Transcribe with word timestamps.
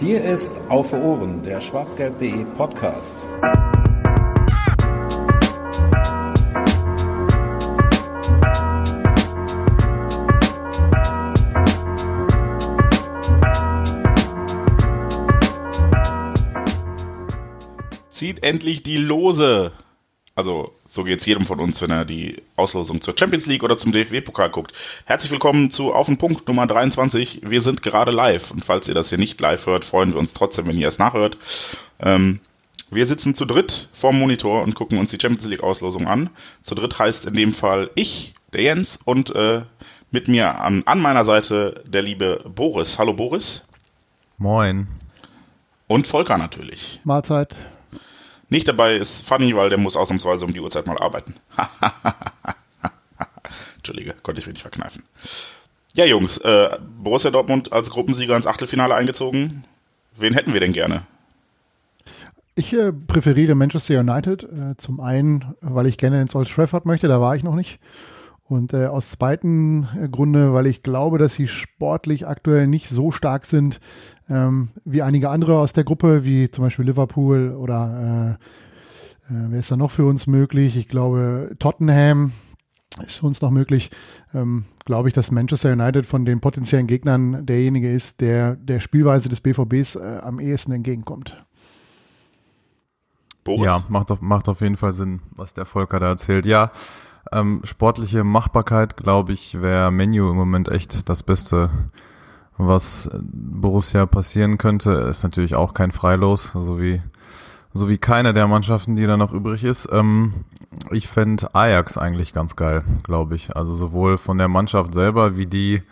Hier 0.00 0.22
ist 0.24 0.60
Auf 0.68 0.92
Ohren, 0.92 1.42
der 1.42 1.60
schwarzgelb.de 1.60 2.44
Podcast. 2.56 3.20
Zieht 18.10 18.44
endlich 18.44 18.84
die 18.84 18.98
Lose. 18.98 19.72
Also 20.36 20.77
so 20.98 21.04
geht 21.04 21.20
es 21.20 21.26
jedem 21.26 21.44
von 21.44 21.60
uns, 21.60 21.80
wenn 21.80 21.92
er 21.92 22.04
die 22.04 22.42
Auslosung 22.56 23.00
zur 23.00 23.14
Champions 23.16 23.46
League 23.46 23.62
oder 23.62 23.78
zum 23.78 23.92
DFB-Pokal 23.92 24.50
guckt. 24.50 24.72
Herzlich 25.04 25.30
willkommen 25.30 25.70
zu 25.70 25.92
Auf 25.94 26.06
den 26.06 26.18
Punkt 26.18 26.48
Nummer 26.48 26.66
23. 26.66 27.42
Wir 27.44 27.62
sind 27.62 27.84
gerade 27.84 28.10
live 28.10 28.50
und 28.50 28.64
falls 28.64 28.88
ihr 28.88 28.94
das 28.94 29.10
hier 29.10 29.18
nicht 29.18 29.40
live 29.40 29.66
hört, 29.66 29.84
freuen 29.84 30.12
wir 30.12 30.18
uns 30.18 30.34
trotzdem, 30.34 30.66
wenn 30.66 30.76
ihr 30.76 30.88
es 30.88 30.98
nachhört. 30.98 31.38
Ähm, 32.00 32.40
wir 32.90 33.06
sitzen 33.06 33.36
zu 33.36 33.44
dritt 33.44 33.88
vorm 33.92 34.18
Monitor 34.18 34.64
und 34.64 34.74
gucken 34.74 34.98
uns 34.98 35.12
die 35.12 35.18
Champions 35.22 35.46
League-Auslosung 35.46 36.08
an. 36.08 36.30
Zu 36.64 36.74
dritt 36.74 36.98
heißt 36.98 37.26
in 37.26 37.34
dem 37.34 37.52
Fall 37.52 37.90
ich, 37.94 38.34
der 38.52 38.62
Jens, 38.62 38.98
und 39.04 39.32
äh, 39.36 39.62
mit 40.10 40.26
mir 40.26 40.60
an, 40.60 40.82
an 40.84 40.98
meiner 40.98 41.22
Seite 41.22 41.84
der 41.86 42.02
liebe 42.02 42.44
Boris. 42.52 42.98
Hallo 42.98 43.12
Boris. 43.12 43.64
Moin. 44.36 44.88
Und 45.86 46.08
Volker 46.08 46.38
natürlich. 46.38 47.00
Mahlzeit. 47.04 47.54
Nicht 48.48 48.68
dabei 48.68 48.96
ist 48.96 49.26
Funny, 49.26 49.54
weil 49.54 49.68
der 49.68 49.78
muss 49.78 49.96
ausnahmsweise 49.96 50.44
um 50.44 50.52
die 50.52 50.60
Uhrzeit 50.60 50.86
mal 50.86 50.98
arbeiten. 50.98 51.34
Entschuldige, 53.76 54.14
konnte 54.22 54.40
ich 54.40 54.46
mir 54.46 54.52
nicht 54.52 54.62
verkneifen. 54.62 55.02
Ja, 55.94 56.04
Jungs, 56.04 56.38
äh, 56.38 56.78
Borussia 57.02 57.30
Dortmund 57.30 57.72
als 57.72 57.90
Gruppensieger 57.90 58.36
ins 58.36 58.46
Achtelfinale 58.46 58.94
eingezogen. 58.94 59.64
Wen 60.16 60.34
hätten 60.34 60.52
wir 60.52 60.60
denn 60.60 60.72
gerne? 60.72 61.02
Ich 62.54 62.72
äh, 62.72 62.92
präferiere 62.92 63.54
Manchester 63.54 64.00
United. 64.00 64.44
Äh, 64.44 64.76
zum 64.78 65.00
einen, 65.00 65.54
weil 65.60 65.86
ich 65.86 65.98
gerne 65.98 66.20
ins 66.20 66.34
Old 66.34 66.50
Trafford 66.50 66.86
möchte, 66.86 67.08
da 67.08 67.20
war 67.20 67.36
ich 67.36 67.42
noch 67.42 67.54
nicht. 67.54 67.78
Und 68.48 68.72
äh, 68.72 68.86
aus 68.86 69.10
zweiten 69.10 69.86
äh, 70.02 70.08
Grunde, 70.08 70.54
weil 70.54 70.66
ich 70.66 70.82
glaube, 70.82 71.18
dass 71.18 71.34
sie 71.34 71.48
sportlich 71.48 72.26
aktuell 72.26 72.66
nicht 72.66 72.88
so 72.88 73.10
stark 73.10 73.44
sind 73.44 73.78
ähm, 74.30 74.68
wie 74.84 75.02
einige 75.02 75.28
andere 75.28 75.58
aus 75.58 75.74
der 75.74 75.84
Gruppe, 75.84 76.24
wie 76.24 76.50
zum 76.50 76.64
Beispiel 76.64 76.86
Liverpool 76.86 77.54
oder 77.54 78.38
äh, 79.28 79.32
äh, 79.34 79.46
wer 79.50 79.58
ist 79.58 79.70
da 79.70 79.76
noch 79.76 79.90
für 79.90 80.06
uns 80.06 80.26
möglich? 80.26 80.76
Ich 80.76 80.88
glaube, 80.88 81.54
Tottenham 81.58 82.32
ist 83.02 83.16
für 83.16 83.26
uns 83.26 83.42
noch 83.42 83.50
möglich. 83.50 83.90
Ähm, 84.34 84.64
glaube 84.86 85.08
ich, 85.08 85.14
dass 85.14 85.30
Manchester 85.30 85.72
United 85.72 86.06
von 86.06 86.24
den 86.24 86.40
potenziellen 86.40 86.86
Gegnern 86.86 87.44
derjenige 87.44 87.92
ist, 87.92 88.22
der 88.22 88.56
der 88.56 88.80
Spielweise 88.80 89.28
des 89.28 89.42
BVBs 89.42 89.96
äh, 89.96 90.20
am 90.22 90.40
ehesten 90.40 90.72
entgegenkommt. 90.72 91.44
Boris? 93.44 93.66
Ja, 93.66 93.84
macht 93.88 94.10
auf, 94.10 94.22
macht 94.22 94.48
auf 94.48 94.62
jeden 94.62 94.76
Fall 94.76 94.92
Sinn, 94.92 95.20
was 95.36 95.52
der 95.52 95.66
Volker 95.66 96.00
da 96.00 96.08
erzählt. 96.08 96.46
Ja, 96.46 96.70
ähm, 97.32 97.60
sportliche 97.64 98.24
Machbarkeit, 98.24 98.96
glaube 98.96 99.32
ich, 99.32 99.60
wäre 99.60 99.90
Menu 99.90 100.30
im 100.30 100.36
Moment 100.36 100.68
echt 100.68 101.08
das 101.08 101.22
Beste, 101.22 101.70
was 102.56 103.10
Borussia 103.22 104.06
passieren 104.06 104.58
könnte. 104.58 104.92
Ist 104.92 105.22
natürlich 105.22 105.54
auch 105.54 105.74
kein 105.74 105.92
Freilos, 105.92 106.52
so 106.52 106.80
wie, 106.80 107.00
so 107.72 107.88
wie 107.88 107.98
keine 107.98 108.32
der 108.32 108.48
Mannschaften, 108.48 108.96
die 108.96 109.06
da 109.06 109.16
noch 109.16 109.32
übrig 109.32 109.64
ist. 109.64 109.88
Ähm, 109.92 110.44
ich 110.90 111.08
fände 111.08 111.54
Ajax 111.54 111.98
eigentlich 111.98 112.32
ganz 112.32 112.56
geil, 112.56 112.82
glaube 113.02 113.36
ich. 113.36 113.56
Also 113.56 113.74
sowohl 113.74 114.18
von 114.18 114.38
der 114.38 114.48
Mannschaft 114.48 114.94
selber, 114.94 115.36
wie 115.36 115.46
die 115.46 115.82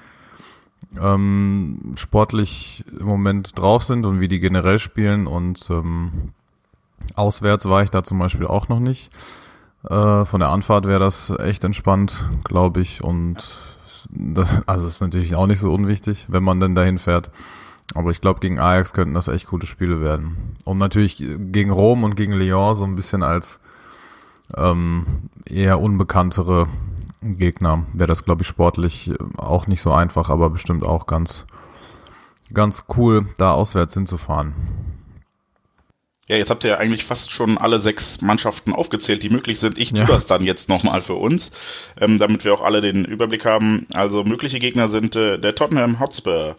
ähm, 1.00 1.94
sportlich 1.96 2.84
im 2.98 3.06
Moment 3.06 3.58
drauf 3.58 3.84
sind 3.84 4.06
und 4.06 4.20
wie 4.20 4.28
die 4.28 4.40
generell 4.40 4.78
spielen 4.78 5.26
und 5.26 5.68
ähm, 5.70 6.32
auswärts 7.14 7.66
war 7.68 7.82
ich 7.82 7.90
da 7.90 8.02
zum 8.02 8.18
Beispiel 8.18 8.46
auch 8.46 8.68
noch 8.68 8.80
nicht. 8.80 9.10
Äh, 9.88 10.24
von 10.24 10.40
der 10.40 10.50
Anfahrt 10.50 10.86
wäre 10.86 11.00
das 11.00 11.30
echt 11.38 11.64
entspannt, 11.64 12.24
glaube 12.44 12.80
ich. 12.80 13.02
Und 13.02 13.36
das, 14.10 14.62
also 14.66 14.86
ist 14.86 15.00
natürlich 15.00 15.34
auch 15.34 15.46
nicht 15.46 15.60
so 15.60 15.72
unwichtig, 15.72 16.26
wenn 16.28 16.42
man 16.42 16.60
denn 16.60 16.74
dahin 16.74 16.98
fährt. 16.98 17.30
Aber 17.94 18.10
ich 18.10 18.20
glaube, 18.20 18.40
gegen 18.40 18.58
Ajax 18.58 18.92
könnten 18.92 19.14
das 19.14 19.28
echt 19.28 19.46
gute 19.46 19.66
Spiele 19.66 20.00
werden. 20.00 20.56
Und 20.64 20.78
natürlich 20.78 21.18
gegen 21.18 21.70
Rom 21.70 22.02
und 22.02 22.16
gegen 22.16 22.32
Lyon 22.32 22.74
so 22.74 22.84
ein 22.84 22.96
bisschen 22.96 23.22
als 23.22 23.60
ähm, 24.56 25.06
eher 25.44 25.80
unbekanntere 25.80 26.66
Gegner 27.22 27.84
wäre 27.92 28.08
das, 28.08 28.24
glaube 28.24 28.42
ich, 28.42 28.48
sportlich 28.48 29.12
auch 29.36 29.66
nicht 29.66 29.82
so 29.82 29.92
einfach, 29.92 30.30
aber 30.30 30.50
bestimmt 30.50 30.84
auch 30.84 31.06
ganz, 31.06 31.46
ganz 32.52 32.84
cool, 32.96 33.26
da 33.38 33.52
auswärts 33.52 33.94
hinzufahren. 33.94 34.54
Ja, 36.28 36.36
jetzt 36.36 36.50
habt 36.50 36.64
ihr 36.64 36.70
ja 36.70 36.78
eigentlich 36.78 37.04
fast 37.04 37.30
schon 37.30 37.56
alle 37.56 37.78
sechs 37.78 38.20
Mannschaften 38.20 38.72
aufgezählt, 38.72 39.22
die 39.22 39.30
möglich 39.30 39.60
sind. 39.60 39.78
Ich 39.78 39.90
tue 39.90 40.00
ja. 40.00 40.06
das 40.06 40.26
dann 40.26 40.42
jetzt 40.42 40.68
nochmal 40.68 41.00
für 41.00 41.14
uns, 41.14 41.52
ähm, 42.00 42.18
damit 42.18 42.44
wir 42.44 42.52
auch 42.52 42.62
alle 42.62 42.80
den 42.80 43.04
Überblick 43.04 43.44
haben. 43.44 43.86
Also 43.94 44.24
mögliche 44.24 44.58
Gegner 44.58 44.88
sind 44.88 45.14
äh, 45.14 45.38
der 45.38 45.54
Tottenham 45.54 46.00
Hotspur. 46.00 46.56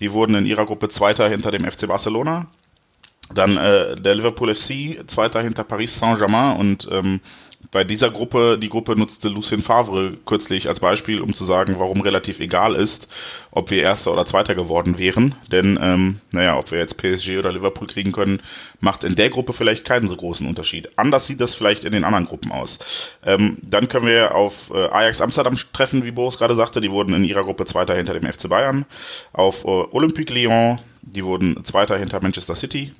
Die 0.00 0.10
wurden 0.10 0.34
in 0.34 0.46
ihrer 0.46 0.66
Gruppe 0.66 0.88
Zweiter 0.88 1.28
hinter 1.28 1.52
dem 1.52 1.64
FC 1.70 1.86
Barcelona. 1.86 2.48
Dann 3.32 3.56
äh, 3.56 3.96
der 3.96 4.14
Liverpool 4.14 4.54
FC, 4.54 5.08
Zweiter 5.08 5.42
hinter 5.42 5.64
Paris 5.64 5.98
Saint-Germain 5.98 6.56
und 6.58 6.88
ähm, 6.90 7.20
bei 7.70 7.82
dieser 7.82 8.10
Gruppe, 8.10 8.58
die 8.58 8.68
Gruppe 8.68 8.94
nutzte 8.96 9.28
Lucien 9.28 9.62
Favre 9.62 10.16
kürzlich 10.26 10.68
als 10.68 10.80
Beispiel, 10.80 11.20
um 11.20 11.34
zu 11.34 11.44
sagen, 11.44 11.74
warum 11.78 12.02
relativ 12.02 12.38
egal 12.38 12.74
ist, 12.74 13.08
ob 13.50 13.70
wir 13.70 13.82
Erster 13.82 14.12
oder 14.12 14.26
Zweiter 14.26 14.54
geworden 14.54 14.98
wären. 14.98 15.34
Denn, 15.50 15.78
ähm, 15.82 16.20
naja, 16.30 16.56
ob 16.56 16.70
wir 16.70 16.78
jetzt 16.78 16.98
PSG 16.98 17.38
oder 17.38 17.52
Liverpool 17.52 17.88
kriegen 17.88 18.12
können, 18.12 18.40
macht 18.78 19.02
in 19.02 19.16
der 19.16 19.30
Gruppe 19.30 19.52
vielleicht 19.52 19.84
keinen 19.84 20.08
so 20.08 20.16
großen 20.16 20.46
Unterschied. 20.46 20.96
Anders 20.96 21.26
sieht 21.26 21.40
das 21.40 21.54
vielleicht 21.54 21.84
in 21.84 21.92
den 21.92 22.04
anderen 22.04 22.26
Gruppen 22.26 22.52
aus. 22.52 23.10
Ähm, 23.24 23.56
dann 23.62 23.88
können 23.88 24.06
wir 24.06 24.34
auf 24.36 24.70
äh, 24.72 24.88
Ajax 24.88 25.20
Amsterdam 25.20 25.56
treffen, 25.72 26.04
wie 26.04 26.12
Boris 26.12 26.38
gerade 26.38 26.54
sagte. 26.54 26.80
Die 26.80 26.92
wurden 26.92 27.14
in 27.14 27.24
ihrer 27.24 27.44
Gruppe 27.44 27.64
Zweiter 27.64 27.96
hinter 27.96 28.14
dem 28.14 28.30
FC 28.30 28.48
Bayern. 28.48 28.84
Auf 29.32 29.64
äh, 29.64 29.68
Olympique 29.68 30.32
Lyon, 30.32 30.78
die 31.02 31.24
wurden 31.24 31.64
Zweiter 31.64 31.98
hinter 31.98 32.22
Manchester 32.22 32.54
City. 32.54 32.92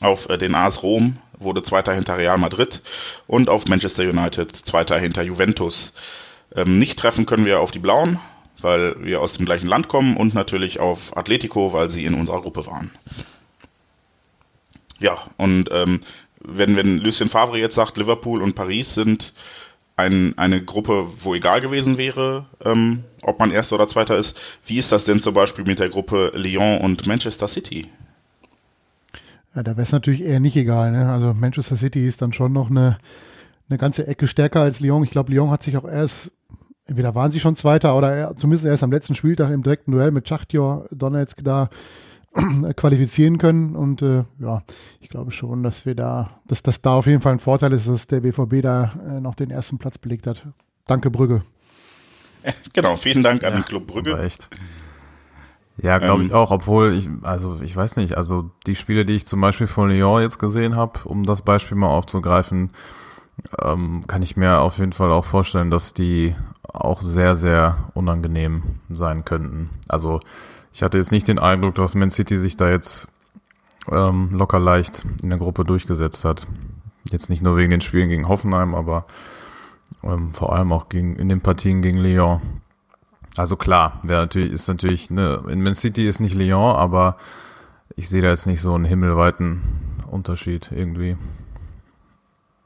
Auf 0.00 0.28
äh, 0.28 0.38
den 0.38 0.54
AS 0.54 0.82
Rom 0.82 1.18
wurde 1.38 1.62
Zweiter 1.62 1.94
hinter 1.94 2.18
Real 2.18 2.38
Madrid 2.38 2.82
und 3.26 3.48
auf 3.48 3.66
Manchester 3.66 4.02
United 4.02 4.54
Zweiter 4.54 4.98
hinter 4.98 5.22
Juventus. 5.22 5.92
Ähm, 6.54 6.78
nicht 6.78 6.98
treffen 6.98 7.26
können 7.26 7.46
wir 7.46 7.60
auf 7.60 7.70
die 7.70 7.78
Blauen, 7.78 8.18
weil 8.60 9.02
wir 9.04 9.20
aus 9.20 9.34
dem 9.34 9.46
gleichen 9.46 9.66
Land 9.66 9.88
kommen 9.88 10.16
und 10.16 10.34
natürlich 10.34 10.80
auf 10.80 11.16
Atletico, 11.16 11.72
weil 11.72 11.90
sie 11.90 12.04
in 12.04 12.14
unserer 12.14 12.42
Gruppe 12.42 12.66
waren. 12.66 12.90
Ja, 14.98 15.18
und 15.38 15.70
ähm, 15.72 16.00
wenn, 16.40 16.76
wenn 16.76 16.98
Lucien 16.98 17.28
Favre 17.28 17.58
jetzt 17.58 17.74
sagt, 17.74 17.96
Liverpool 17.96 18.42
und 18.42 18.54
Paris 18.54 18.94
sind 18.94 19.34
ein, 19.96 20.36
eine 20.38 20.62
Gruppe, 20.64 21.08
wo 21.22 21.34
egal 21.34 21.60
gewesen 21.60 21.98
wäre, 21.98 22.46
ähm, 22.64 23.04
ob 23.22 23.38
man 23.38 23.50
Erster 23.50 23.76
oder 23.76 23.88
Zweiter 23.88 24.16
ist, 24.16 24.38
wie 24.66 24.78
ist 24.78 24.92
das 24.92 25.04
denn 25.04 25.20
zum 25.20 25.34
Beispiel 25.34 25.64
mit 25.64 25.78
der 25.78 25.90
Gruppe 25.90 26.32
Lyon 26.34 26.78
und 26.78 27.06
Manchester 27.06 27.48
City? 27.48 27.88
Ja, 29.54 29.62
da 29.62 29.72
wäre 29.72 29.82
es 29.82 29.92
natürlich 29.92 30.22
eher 30.22 30.40
nicht 30.40 30.56
egal. 30.56 30.92
Ne? 30.92 31.10
Also 31.10 31.34
Manchester 31.34 31.76
City 31.76 32.06
ist 32.06 32.22
dann 32.22 32.32
schon 32.32 32.52
noch 32.52 32.70
eine, 32.70 32.98
eine 33.68 33.78
ganze 33.78 34.06
Ecke 34.06 34.28
stärker 34.28 34.60
als 34.60 34.80
Lyon. 34.80 35.04
Ich 35.04 35.10
glaube, 35.10 35.32
Lyon 35.32 35.50
hat 35.50 35.62
sich 35.62 35.76
auch 35.76 35.88
erst, 35.88 36.30
entweder 36.86 37.14
waren 37.14 37.30
sie 37.30 37.40
schon 37.40 37.56
Zweiter 37.56 37.96
oder 37.96 38.36
zumindest 38.36 38.66
erst 38.66 38.82
am 38.82 38.92
letzten 38.92 39.14
Spieltag 39.14 39.50
im 39.50 39.62
direkten 39.62 39.92
Duell 39.92 40.12
mit 40.12 40.28
Schachtjor 40.28 40.86
Donetsk 40.92 41.42
da 41.42 41.68
qualifizieren 42.76 43.38
können. 43.38 43.74
Und 43.74 44.02
äh, 44.02 44.24
ja, 44.38 44.62
ich 45.00 45.08
glaube 45.08 45.32
schon, 45.32 45.64
dass 45.64 45.84
wir 45.84 45.96
da, 45.96 46.30
dass 46.46 46.62
das 46.62 46.80
da 46.80 46.94
auf 46.94 47.06
jeden 47.06 47.20
Fall 47.20 47.32
ein 47.32 47.38
Vorteil 47.40 47.72
ist, 47.72 47.88
dass 47.88 48.06
der 48.06 48.20
BVB 48.20 48.62
da 48.62 48.92
äh, 49.04 49.20
noch 49.20 49.34
den 49.34 49.50
ersten 49.50 49.78
Platz 49.78 49.98
belegt 49.98 50.28
hat. 50.28 50.46
Danke, 50.86 51.10
Brügge. 51.10 51.42
Genau, 52.72 52.96
vielen 52.96 53.22
Dank 53.22 53.44
an 53.44 53.52
ja, 53.52 53.58
den 53.58 53.66
Club 53.66 53.86
Brügge. 53.86 54.18
Echt. 54.18 54.48
Ja, 55.82 55.98
glaube 55.98 56.24
ich 56.24 56.30
ähm, 56.30 56.36
auch, 56.36 56.50
obwohl 56.50 56.92
ich, 56.92 57.08
also 57.22 57.58
ich 57.62 57.74
weiß 57.74 57.96
nicht, 57.96 58.16
also 58.16 58.50
die 58.66 58.74
Spiele, 58.74 59.04
die 59.04 59.16
ich 59.16 59.26
zum 59.26 59.40
Beispiel 59.40 59.66
von 59.66 59.88
Lyon 59.88 60.20
jetzt 60.20 60.38
gesehen 60.38 60.76
habe, 60.76 61.00
um 61.04 61.24
das 61.24 61.42
Beispiel 61.42 61.76
mal 61.76 61.88
aufzugreifen, 61.88 62.72
ähm, 63.62 64.02
kann 64.06 64.22
ich 64.22 64.36
mir 64.36 64.60
auf 64.60 64.78
jeden 64.78 64.92
Fall 64.92 65.10
auch 65.10 65.24
vorstellen, 65.24 65.70
dass 65.70 65.94
die 65.94 66.34
auch 66.62 67.02
sehr, 67.02 67.34
sehr 67.34 67.90
unangenehm 67.94 68.62
sein 68.90 69.24
könnten. 69.24 69.70
Also 69.88 70.20
ich 70.72 70.82
hatte 70.82 70.98
jetzt 70.98 71.12
nicht 71.12 71.28
den 71.28 71.38
Eindruck, 71.38 71.74
dass 71.74 71.94
Man 71.94 72.10
City 72.10 72.36
sich 72.36 72.56
da 72.56 72.68
jetzt 72.68 73.08
ähm, 73.90 74.30
locker 74.32 74.60
leicht 74.60 75.04
in 75.22 75.30
der 75.30 75.38
Gruppe 75.38 75.64
durchgesetzt 75.64 76.24
hat. 76.24 76.46
Jetzt 77.10 77.30
nicht 77.30 77.42
nur 77.42 77.56
wegen 77.56 77.70
den 77.70 77.80
Spielen 77.80 78.08
gegen 78.08 78.28
Hoffenheim, 78.28 78.74
aber 78.74 79.06
ähm, 80.04 80.32
vor 80.32 80.54
allem 80.54 80.72
auch 80.72 80.88
gegen, 80.88 81.16
in 81.16 81.28
den 81.28 81.40
Partien 81.40 81.82
gegen 81.82 81.98
Lyon. 81.98 82.40
Also 83.40 83.56
klar, 83.56 84.00
wäre 84.02 84.20
natürlich, 84.20 84.52
ist 84.52 84.68
natürlich, 84.68 85.08
ne, 85.08 85.42
in 85.48 85.62
Man 85.62 85.74
City 85.74 86.06
ist 86.06 86.20
nicht 86.20 86.34
Lyon, 86.34 86.76
aber 86.76 87.16
ich 87.96 88.10
sehe 88.10 88.20
da 88.20 88.28
jetzt 88.28 88.44
nicht 88.44 88.60
so 88.60 88.74
einen 88.74 88.84
himmelweiten 88.84 89.62
Unterschied 90.10 90.68
irgendwie. 90.70 91.16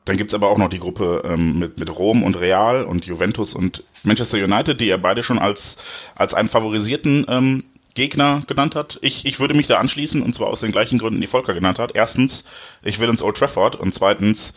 Dann 0.04 0.16
gibt's 0.16 0.34
aber 0.34 0.48
auch 0.48 0.58
noch 0.58 0.68
die 0.68 0.80
Gruppe 0.80 1.22
ähm, 1.24 1.60
mit, 1.60 1.78
mit 1.78 1.96
Rom 1.96 2.24
und 2.24 2.40
Real 2.40 2.82
und 2.82 3.06
Juventus 3.06 3.54
und 3.54 3.84
Manchester 4.02 4.36
United, 4.36 4.80
die 4.80 4.86
ja 4.86 4.96
beide 4.96 5.22
schon 5.22 5.38
als, 5.38 5.76
als 6.16 6.34
einen 6.34 6.48
favorisierten 6.48 7.24
ähm, 7.28 7.62
Gegner 7.94 8.42
genannt 8.48 8.74
hat. 8.74 8.98
Ich, 9.00 9.26
ich 9.26 9.38
würde 9.38 9.54
mich 9.54 9.68
da 9.68 9.78
anschließen 9.78 10.22
und 10.22 10.34
zwar 10.34 10.48
aus 10.48 10.58
den 10.58 10.72
gleichen 10.72 10.98
Gründen, 10.98 11.20
die 11.20 11.28
Volker 11.28 11.54
genannt 11.54 11.78
hat. 11.78 11.92
Erstens, 11.94 12.44
ich 12.82 12.98
will 12.98 13.08
ins 13.08 13.22
Old 13.22 13.36
Trafford 13.36 13.76
und 13.76 13.94
zweitens, 13.94 14.54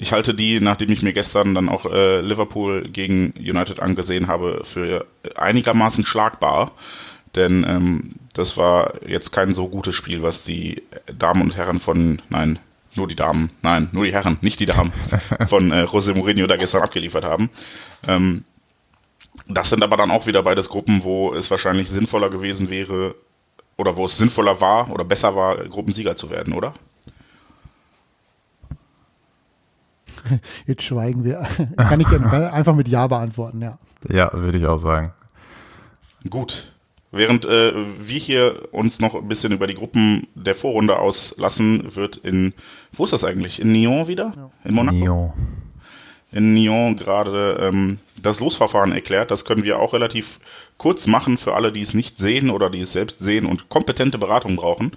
ich 0.00 0.12
halte 0.12 0.32
die, 0.32 0.60
nachdem 0.60 0.90
ich 0.90 1.02
mir 1.02 1.12
gestern 1.12 1.54
dann 1.54 1.68
auch 1.68 1.84
äh, 1.84 2.22
Liverpool 2.22 2.88
gegen 2.88 3.34
United 3.38 3.80
angesehen 3.80 4.28
habe, 4.28 4.62
für 4.64 5.06
einigermaßen 5.36 6.06
schlagbar. 6.06 6.72
Denn 7.36 7.64
ähm, 7.68 8.12
das 8.32 8.56
war 8.56 8.94
jetzt 9.06 9.30
kein 9.30 9.52
so 9.52 9.68
gutes 9.68 9.94
Spiel, 9.94 10.22
was 10.22 10.42
die 10.42 10.82
Damen 11.18 11.42
und 11.42 11.54
Herren 11.54 11.80
von, 11.80 12.22
nein, 12.30 12.58
nur 12.94 13.08
die 13.08 13.14
Damen, 13.14 13.50
nein, 13.62 13.90
nur 13.92 14.06
die 14.06 14.12
Herren, 14.12 14.38
nicht 14.40 14.58
die 14.60 14.66
Damen 14.66 14.90
von 15.46 15.70
äh, 15.70 15.84
José 15.84 16.14
Mourinho 16.14 16.46
da 16.46 16.56
gestern 16.56 16.82
abgeliefert 16.82 17.24
haben. 17.24 17.50
Ähm, 18.08 18.44
das 19.48 19.68
sind 19.68 19.84
aber 19.84 19.98
dann 19.98 20.10
auch 20.10 20.26
wieder 20.26 20.42
beides 20.42 20.70
Gruppen, 20.70 21.04
wo 21.04 21.34
es 21.34 21.50
wahrscheinlich 21.50 21.90
sinnvoller 21.90 22.30
gewesen 22.30 22.70
wäre 22.70 23.16
oder 23.76 23.96
wo 23.96 24.06
es 24.06 24.16
sinnvoller 24.16 24.62
war 24.62 24.90
oder 24.90 25.04
besser 25.04 25.36
war, 25.36 25.56
Gruppensieger 25.56 26.16
zu 26.16 26.30
werden, 26.30 26.54
oder? 26.54 26.72
Jetzt 30.66 30.82
schweigen 30.82 31.24
wir. 31.24 31.46
Kann 31.76 32.00
ich 32.00 32.06
einfach 32.32 32.74
mit 32.74 32.88
Ja 32.88 33.06
beantworten, 33.06 33.62
ja. 33.62 33.78
Ja, 34.08 34.30
würde 34.32 34.58
ich 34.58 34.66
auch 34.66 34.78
sagen. 34.78 35.12
Gut. 36.28 36.72
Während 37.12 37.44
äh, 37.44 37.72
wir 37.98 38.18
hier 38.18 38.68
uns 38.72 39.00
noch 39.00 39.16
ein 39.16 39.26
bisschen 39.26 39.52
über 39.52 39.66
die 39.66 39.74
Gruppen 39.74 40.28
der 40.36 40.54
Vorrunde 40.54 40.96
auslassen, 40.98 41.96
wird 41.96 42.16
in, 42.18 42.54
wo 42.92 43.02
ist 43.02 43.12
das 43.12 43.24
eigentlich? 43.24 43.60
In 43.60 43.72
Nyon 43.72 44.06
wieder? 44.06 44.32
Ja. 44.36 44.50
In 44.64 44.74
Monaco? 44.74 44.96
Nyon. 44.96 45.32
In 46.30 46.54
Nyon 46.54 46.94
gerade 46.94 47.58
ähm, 47.60 47.98
das 48.22 48.38
Losverfahren 48.38 48.92
erklärt. 48.92 49.32
Das 49.32 49.44
können 49.44 49.64
wir 49.64 49.80
auch 49.80 49.92
relativ 49.92 50.38
kurz 50.78 51.08
machen 51.08 51.36
für 51.36 51.54
alle, 51.54 51.72
die 51.72 51.80
es 51.80 51.94
nicht 51.94 52.18
sehen 52.18 52.48
oder 52.48 52.70
die 52.70 52.80
es 52.80 52.92
selbst 52.92 53.18
sehen 53.18 53.46
und 53.46 53.68
kompetente 53.68 54.18
Beratung 54.18 54.54
brauchen. 54.54 54.92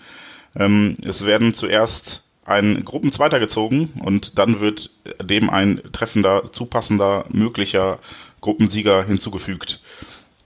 Ähm, 0.55 0.95
es 1.03 1.25
werden 1.25 1.55
zuerst 1.55 2.23
ein 2.45 2.83
Gruppenzweiter 2.83 3.39
gezogen 3.39 3.93
und 4.03 4.37
dann 4.37 4.59
wird 4.59 4.89
dem 5.21 5.49
ein 5.49 5.81
treffender, 5.91 6.51
zupassender, 6.51 7.25
möglicher 7.29 7.99
Gruppensieger 8.41 9.03
hinzugefügt. 9.05 9.81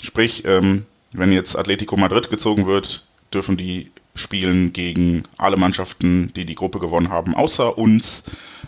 Sprich, 0.01 0.45
ähm, 0.45 0.85
wenn 1.11 1.31
jetzt 1.31 1.55
Atletico 1.55 1.97
Madrid 1.97 2.29
gezogen 2.29 2.67
wird, 2.67 3.05
dürfen 3.33 3.57
die 3.57 3.91
spielen 4.15 4.73
gegen 4.73 5.23
alle 5.37 5.57
Mannschaften, 5.57 6.33
die 6.35 6.45
die 6.45 6.55
Gruppe 6.55 6.79
gewonnen 6.79 7.09
haben, 7.09 7.35
außer 7.35 7.77
uns, 7.77 8.23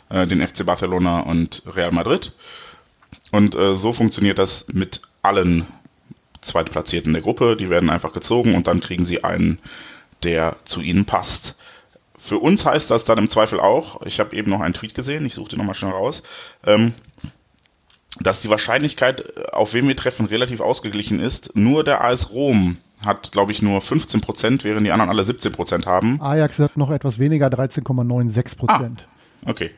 äh, 0.10 0.28
den 0.28 0.46
FC 0.46 0.66
Barcelona 0.66 1.22
und 1.22 1.64
Real 1.66 1.92
Madrid. 1.92 2.34
Und 3.32 3.56
äh, 3.56 3.76
so 3.76 3.94
funktioniert 3.94 4.40
das 4.40 4.68
mit 4.72 5.02
allen 5.22 5.68
Zweitplatzierten 6.42 7.14
der 7.14 7.22
Gruppe. 7.22 7.56
Die 7.56 7.70
werden 7.70 7.90
einfach 7.90 8.14
gezogen 8.14 8.56
und 8.56 8.68
dann 8.68 8.80
kriegen 8.80 9.06
sie 9.06 9.24
einen, 9.24 9.60
der 10.24 10.56
zu 10.66 10.82
ihnen 10.82 11.06
passt. 11.06 11.56
Für 12.20 12.38
uns 12.38 12.66
heißt 12.66 12.92
das 12.92 13.06
dann 13.06 13.18
im 13.18 13.30
Zweifel 13.30 13.60
auch, 13.60 14.02
ich 14.06 14.20
habe 14.20 14.36
eben 14.36 14.52
noch 14.52 14.60
einen 14.60 14.74
Tweet 14.74 14.94
gesehen, 14.94 15.26
ich 15.26 15.34
suche 15.34 15.50
den 15.50 15.60
nochmal 15.60 15.74
schnell 15.74 15.92
raus, 15.92 16.22
ähm, 16.66 16.94
dass 18.20 18.42
die 18.42 18.50
Wahrscheinlichkeit, 18.50 19.22
äh, 19.22 19.52
auf 19.52 19.74
wen 19.74 19.88
wir 19.88 19.96
treffen, 19.96 20.26
relativ 20.26 20.60
ausgeglichen 20.60 21.20
ist. 21.22 21.56
Nur 21.56 21.84
der 21.84 22.04
AS 22.04 22.32
Rom 22.32 22.78
hat, 23.06 23.32
glaube 23.32 23.54
ich, 23.54 23.62
nur 23.62 23.80
15 23.80 24.20
Prozent, 24.20 24.64
während 24.66 24.86
die 24.86 24.92
anderen 24.92 25.10
alle 25.10 25.24
17 25.24 25.54
Prozent 25.54 25.86
haben. 25.86 26.22
Ajax 26.22 26.60
hat 26.60 26.76
noch 26.76 26.92
etwas 26.92 27.20
weniger, 27.20 27.48
13,96 27.48 28.58
Prozent. 28.58 29.08
Ah, 29.46 29.52
okay. 29.52 29.72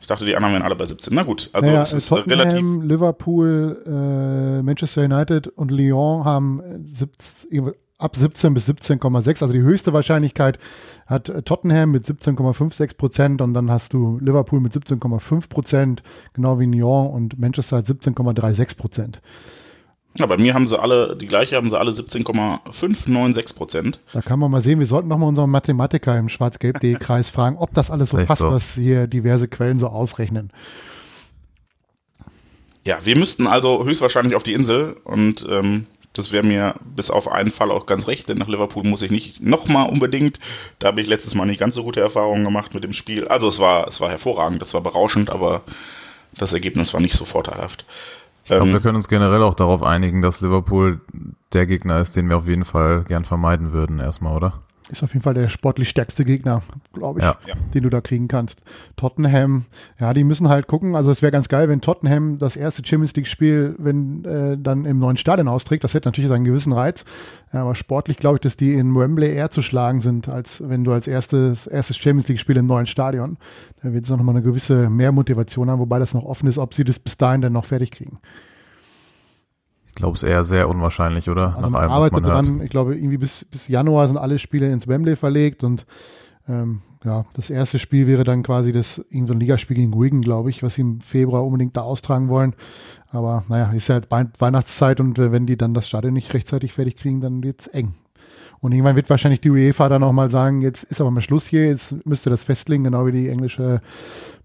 Ich 0.00 0.06
dachte, 0.06 0.24
die 0.24 0.34
anderen 0.34 0.54
wären 0.54 0.62
alle 0.62 0.76
bei 0.76 0.86
17. 0.86 1.14
Na 1.14 1.24
gut, 1.24 1.50
also 1.52 1.68
naja, 1.68 1.82
es 1.82 1.92
ist 1.92 2.08
Tottenham, 2.08 2.38
relativ. 2.40 2.64
Liverpool, 2.82 3.84
äh, 3.86 4.62
Manchester 4.62 5.02
United 5.02 5.48
und 5.48 5.70
Lyon 5.70 6.24
haben 6.24 6.62
17, 6.86 7.72
ab 8.00 8.16
17 8.16 8.54
bis 8.54 8.68
17,6. 8.68 9.42
Also 9.42 9.52
die 9.52 9.60
höchste 9.60 9.92
Wahrscheinlichkeit 9.92 10.58
hat 11.06 11.28
äh, 11.28 11.42
Tottenham 11.42 11.90
mit 11.90 12.06
17,56 12.06 12.96
Prozent 12.96 13.42
und 13.42 13.54
dann 13.54 13.70
hast 13.70 13.92
du 13.92 14.18
Liverpool 14.20 14.60
mit 14.60 14.72
17,5 14.72 15.48
Prozent, 15.48 16.02
genau 16.32 16.58
wie 16.58 16.66
Nyon 16.66 17.10
und 17.10 17.38
Manchester 17.38 17.78
hat 17.78 17.86
17,36 17.86 18.76
Prozent. 18.76 19.20
Ja, 20.18 20.26
bei 20.26 20.36
mir 20.36 20.54
haben 20.54 20.66
sie 20.66 20.78
alle, 20.78 21.16
die 21.16 21.28
gleiche 21.28 21.56
haben 21.56 21.70
sie 21.70 21.78
alle 21.78 21.92
17,596 21.92 23.56
Prozent. 23.56 24.00
Da 24.12 24.20
kann 24.20 24.40
man 24.40 24.50
mal 24.50 24.60
sehen, 24.60 24.80
wir 24.80 24.86
sollten 24.86 25.08
nochmal 25.08 25.28
unseren 25.28 25.50
Mathematiker 25.50 26.18
im 26.18 26.28
Schwarz-Gelb.de-Kreis 26.28 27.30
fragen, 27.30 27.56
ob 27.58 27.72
das 27.74 27.90
alles 27.92 28.10
so 28.10 28.18
Echt 28.18 28.26
passt, 28.26 28.42
so. 28.42 28.50
was 28.50 28.74
hier 28.74 29.06
diverse 29.06 29.46
Quellen 29.46 29.78
so 29.78 29.86
ausrechnen. 29.88 30.50
Ja, 32.84 32.98
wir 33.04 33.16
müssten 33.16 33.46
also 33.46 33.84
höchstwahrscheinlich 33.84 34.34
auf 34.34 34.42
die 34.42 34.54
Insel 34.54 34.96
und 35.04 35.46
ähm, 35.48 35.86
das 36.12 36.32
wäre 36.32 36.44
mir 36.44 36.74
bis 36.84 37.10
auf 37.10 37.30
einen 37.30 37.52
Fall 37.52 37.70
auch 37.70 37.86
ganz 37.86 38.08
recht, 38.08 38.28
denn 38.28 38.38
nach 38.38 38.48
Liverpool 38.48 38.84
muss 38.84 39.02
ich 39.02 39.10
nicht 39.10 39.40
nochmal 39.42 39.88
unbedingt. 39.88 40.40
Da 40.78 40.88
habe 40.88 41.00
ich 41.00 41.06
letztes 41.06 41.34
Mal 41.34 41.46
nicht 41.46 41.60
ganz 41.60 41.74
so 41.74 41.84
gute 41.84 42.00
Erfahrungen 42.00 42.44
gemacht 42.44 42.74
mit 42.74 42.82
dem 42.82 42.92
Spiel. 42.92 43.28
Also 43.28 43.48
es 43.48 43.58
war, 43.58 43.86
es 43.86 44.00
war 44.00 44.10
hervorragend, 44.10 44.60
es 44.62 44.74
war 44.74 44.80
berauschend, 44.80 45.30
aber 45.30 45.62
das 46.36 46.52
Ergebnis 46.52 46.92
war 46.94 47.00
nicht 47.00 47.14
so 47.14 47.24
vorteilhaft. 47.24 47.84
Ich 48.42 48.48
glaube, 48.48 48.66
ähm, 48.66 48.72
wir 48.72 48.80
können 48.80 48.96
uns 48.96 49.08
generell 49.08 49.42
auch 49.42 49.54
darauf 49.54 49.82
einigen, 49.82 50.22
dass 50.22 50.40
Liverpool 50.40 51.00
der 51.52 51.66
Gegner 51.66 52.00
ist, 52.00 52.16
den 52.16 52.28
wir 52.28 52.36
auf 52.38 52.48
jeden 52.48 52.64
Fall 52.64 53.04
gern 53.04 53.24
vermeiden 53.24 53.72
würden, 53.72 54.00
erstmal, 54.00 54.34
oder? 54.34 54.54
Ist 54.90 55.04
auf 55.04 55.12
jeden 55.12 55.22
Fall 55.22 55.34
der 55.34 55.48
sportlich 55.48 55.88
stärkste 55.88 56.24
Gegner, 56.24 56.62
glaube 56.92 57.20
ich, 57.20 57.24
ja. 57.24 57.36
den 57.74 57.84
du 57.84 57.90
da 57.90 58.00
kriegen 58.00 58.26
kannst. 58.26 58.62
Tottenham, 58.96 59.66
ja, 60.00 60.12
die 60.12 60.24
müssen 60.24 60.48
halt 60.48 60.66
gucken. 60.66 60.96
Also 60.96 61.12
es 61.12 61.22
wäre 61.22 61.30
ganz 61.30 61.48
geil, 61.48 61.68
wenn 61.68 61.80
Tottenham 61.80 62.38
das 62.38 62.56
erste 62.56 62.84
Champions 62.84 63.14
League-Spiel, 63.14 63.76
wenn 63.78 64.24
äh, 64.24 64.58
dann 64.58 64.84
im 64.86 64.98
neuen 64.98 65.16
Stadion 65.16 65.46
austrägt. 65.46 65.84
Das 65.84 65.94
hätte 65.94 66.08
natürlich 66.08 66.28
seinen 66.28 66.44
gewissen 66.44 66.72
Reiz. 66.72 67.04
Ja, 67.52 67.62
aber 67.62 67.76
sportlich 67.76 68.16
glaube 68.16 68.36
ich, 68.36 68.40
dass 68.40 68.56
die 68.56 68.74
in 68.74 68.94
Wembley 68.96 69.32
eher 69.32 69.50
zu 69.50 69.62
schlagen 69.62 70.00
sind, 70.00 70.28
als 70.28 70.62
wenn 70.68 70.82
du 70.82 70.92
als 70.92 71.06
erstes, 71.06 71.68
erstes 71.68 71.96
Champions 71.96 72.26
League-Spiel 72.28 72.56
im 72.56 72.66
neuen 72.66 72.86
Stadion. 72.86 73.38
Da 73.82 73.92
wird 73.92 74.04
es 74.04 74.10
auch 74.10 74.16
nochmal 74.16 74.34
eine 74.34 74.44
gewisse 74.44 74.90
Mehrmotivation 74.90 75.70
haben, 75.70 75.78
wobei 75.78 76.00
das 76.00 76.14
noch 76.14 76.24
offen 76.24 76.48
ist, 76.48 76.58
ob 76.58 76.74
sie 76.74 76.84
das 76.84 76.98
bis 76.98 77.16
dahin 77.16 77.40
dann 77.40 77.52
noch 77.52 77.64
fertig 77.64 77.92
kriegen. 77.92 78.18
Ich 80.00 80.02
glaube, 80.02 80.16
es 80.16 80.22
ist 80.22 80.30
eher 80.30 80.44
sehr 80.44 80.66
unwahrscheinlich, 80.66 81.28
oder? 81.28 81.54
Also 81.56 81.68
man 81.68 81.82
allem, 81.82 81.90
arbeitet 81.90 82.12
man 82.14 82.22
dran. 82.22 82.60
Ich 82.62 82.70
glaube, 82.70 82.96
irgendwie 82.96 83.18
bis, 83.18 83.44
bis 83.44 83.68
Januar 83.68 84.08
sind 84.08 84.16
alle 84.16 84.38
Spiele 84.38 84.72
ins 84.72 84.88
Wembley 84.88 85.14
verlegt 85.14 85.62
und 85.62 85.84
ähm, 86.48 86.80
ja, 87.04 87.26
das 87.34 87.50
erste 87.50 87.78
Spiel 87.78 88.06
wäre 88.06 88.24
dann 88.24 88.42
quasi 88.42 88.72
das 88.72 88.96
irgendein 88.96 89.26
so 89.26 89.34
Ligaspiel 89.34 89.76
gegen 89.76 89.92
Wigan, 89.92 90.22
glaube 90.22 90.48
ich, 90.48 90.62
was 90.62 90.76
sie 90.76 90.80
im 90.80 91.02
Februar 91.02 91.44
unbedingt 91.44 91.76
da 91.76 91.82
austragen 91.82 92.30
wollen. 92.30 92.54
Aber 93.10 93.44
naja, 93.48 93.70
ist 93.72 93.88
ja 93.88 93.96
halt 93.96 94.08
Weihnachtszeit 94.10 95.00
und 95.00 95.18
äh, 95.18 95.32
wenn 95.32 95.44
die 95.44 95.58
dann 95.58 95.74
das 95.74 95.86
Stadion 95.86 96.14
nicht 96.14 96.32
rechtzeitig 96.32 96.72
fertig 96.72 96.96
kriegen, 96.96 97.20
dann 97.20 97.42
wird 97.42 97.60
es 97.60 97.66
eng. 97.66 97.92
Und 98.60 98.72
irgendwann 98.72 98.96
wird 98.96 99.10
wahrscheinlich 99.10 99.42
die 99.42 99.50
UEFA 99.50 99.90
dann 99.90 100.02
auch 100.02 100.12
mal 100.12 100.30
sagen, 100.30 100.62
jetzt 100.62 100.84
ist 100.84 101.02
aber 101.02 101.10
mal 101.10 101.20
Schluss 101.20 101.46
hier, 101.46 101.66
jetzt 101.66 102.06
müsste 102.06 102.30
das 102.30 102.44
festlegen, 102.44 102.84
genau 102.84 103.04
wie 103.06 103.12
die 103.12 103.28
englische 103.28 103.82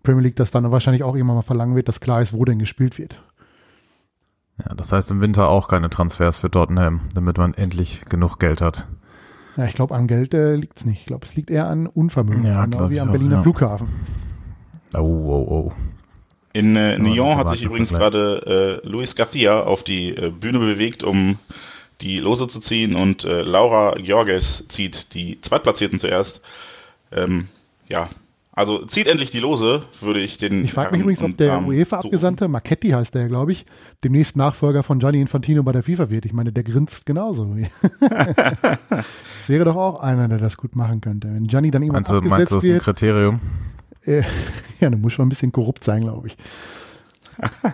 Premier 0.03 0.24
League 0.24 0.35
das 0.35 0.51
dann 0.51 0.69
wahrscheinlich 0.69 1.03
auch 1.03 1.15
irgendwann 1.15 1.38
mal 1.38 1.43
verlangen 1.43 1.77
wird, 1.77 1.88
dass 1.88 2.01
klar 2.01 2.21
ist, 2.21 2.33
wo 2.33 2.43
denn 2.43 2.59
gespielt 2.59 2.97
wird. 2.97 3.21
Ja, 4.57 4.74
das 4.74 4.91
heißt 4.91 5.12
im 5.12 5.21
Winter 5.21 5.50
auch 5.50 5.67
keine 5.67 5.89
Transfers 5.89 6.38
für 6.38 6.50
Tottenham, 6.50 7.01
damit 7.13 7.38
man 7.38 7.53
endlich 7.53 8.05
genug 8.05 8.39
Geld 8.39 8.62
hat. 8.62 8.88
Ja, 9.57 9.65
ich 9.65 9.74
glaube, 9.74 9.95
an 9.95 10.07
Geld 10.07 10.33
äh, 10.33 10.55
liegt 10.55 10.77
es 10.77 10.85
nicht. 10.85 11.01
Ich 11.01 11.05
glaube, 11.05 11.25
es 11.25 11.35
liegt 11.35 11.50
eher 11.50 11.67
an 11.67 11.88
Unvermögen, 11.88 12.45
ja, 12.45 12.65
genau 12.65 12.89
wie 12.89 13.00
am 13.00 13.12
Berliner 13.12 13.35
auch, 13.35 13.38
ja. 13.38 13.41
Flughafen. 13.43 13.88
Oh, 14.93 15.00
oh, 15.00 15.47
oh. 15.50 15.71
In 16.53 16.75
äh, 16.75 16.97
Nyon 16.97 17.38
hat 17.38 17.50
sich 17.50 17.63
übrigens 17.63 17.89
gerade 17.89 18.81
äh, 18.85 18.88
Luis 18.88 19.15
Garcia 19.15 19.62
auf 19.62 19.83
die 19.83 20.15
äh, 20.15 20.29
Bühne 20.29 20.59
bewegt, 20.59 21.03
um 21.03 21.38
die 22.01 22.19
Lose 22.19 22.47
zu 22.47 22.59
ziehen 22.59 22.95
und 22.95 23.24
äh, 23.25 23.41
Laura 23.41 23.95
Georges 23.95 24.65
zieht 24.69 25.13
die 25.13 25.39
Zweitplatzierten 25.41 26.00
zuerst. 26.00 26.41
Ähm, 27.12 27.50
ja, 27.89 28.09
also 28.57 28.85
zieht 28.85 29.07
endlich 29.07 29.31
die 29.31 29.41
Lose, 29.41 29.83
würde 30.00 30.21
ich 30.21 30.38
den. 30.38 30.63
Ich 30.63 30.71
frage 30.71 30.91
mich 30.91 31.01
übrigens, 31.01 31.21
ob 31.21 31.35
der 31.35 31.62
UEFA-Abgesandte, 31.62 32.47
Marchetti 32.47 32.89
heißt 32.89 33.13
der, 33.13 33.27
glaube 33.27 33.51
ich, 33.51 33.65
demnächst 34.01 34.38
Nachfolger 34.38 34.81
von 34.81 35.00
Gianni 35.00 35.19
Infantino 35.19 35.62
bei 35.62 35.74
der 35.74 35.83
FIFA 35.83 36.09
wird. 36.09 36.25
Ich 36.25 36.31
meine, 36.31 36.53
der 36.53 36.63
grinst 36.63 37.05
genauso. 37.05 37.53
das 38.00 39.05
wäre 39.47 39.65
doch 39.65 39.75
auch 39.75 40.00
einer, 40.00 40.29
der 40.29 40.38
das 40.38 40.55
gut 40.55 40.77
machen 40.77 41.01
könnte. 41.01 41.27
Wenn 41.27 41.47
Gianni 41.47 41.69
dann 41.69 41.83
irgendwann 41.83 42.03
meinst 42.03 42.12
du, 42.12 42.15
abgesetzt 42.15 42.39
meinst 42.39 42.51
du, 42.51 42.55
das 42.55 42.63
wird, 42.63 42.75
ein 42.75 42.81
Kriterium? 42.81 43.39
Äh, 44.05 44.24
ja, 44.79 44.89
du 44.89 44.97
musst 44.97 45.15
schon 45.15 45.25
ein 45.25 45.29
bisschen 45.29 45.51
korrupt 45.51 45.83
sein, 45.83 46.03
glaube 46.03 46.27
ich. 46.27 46.38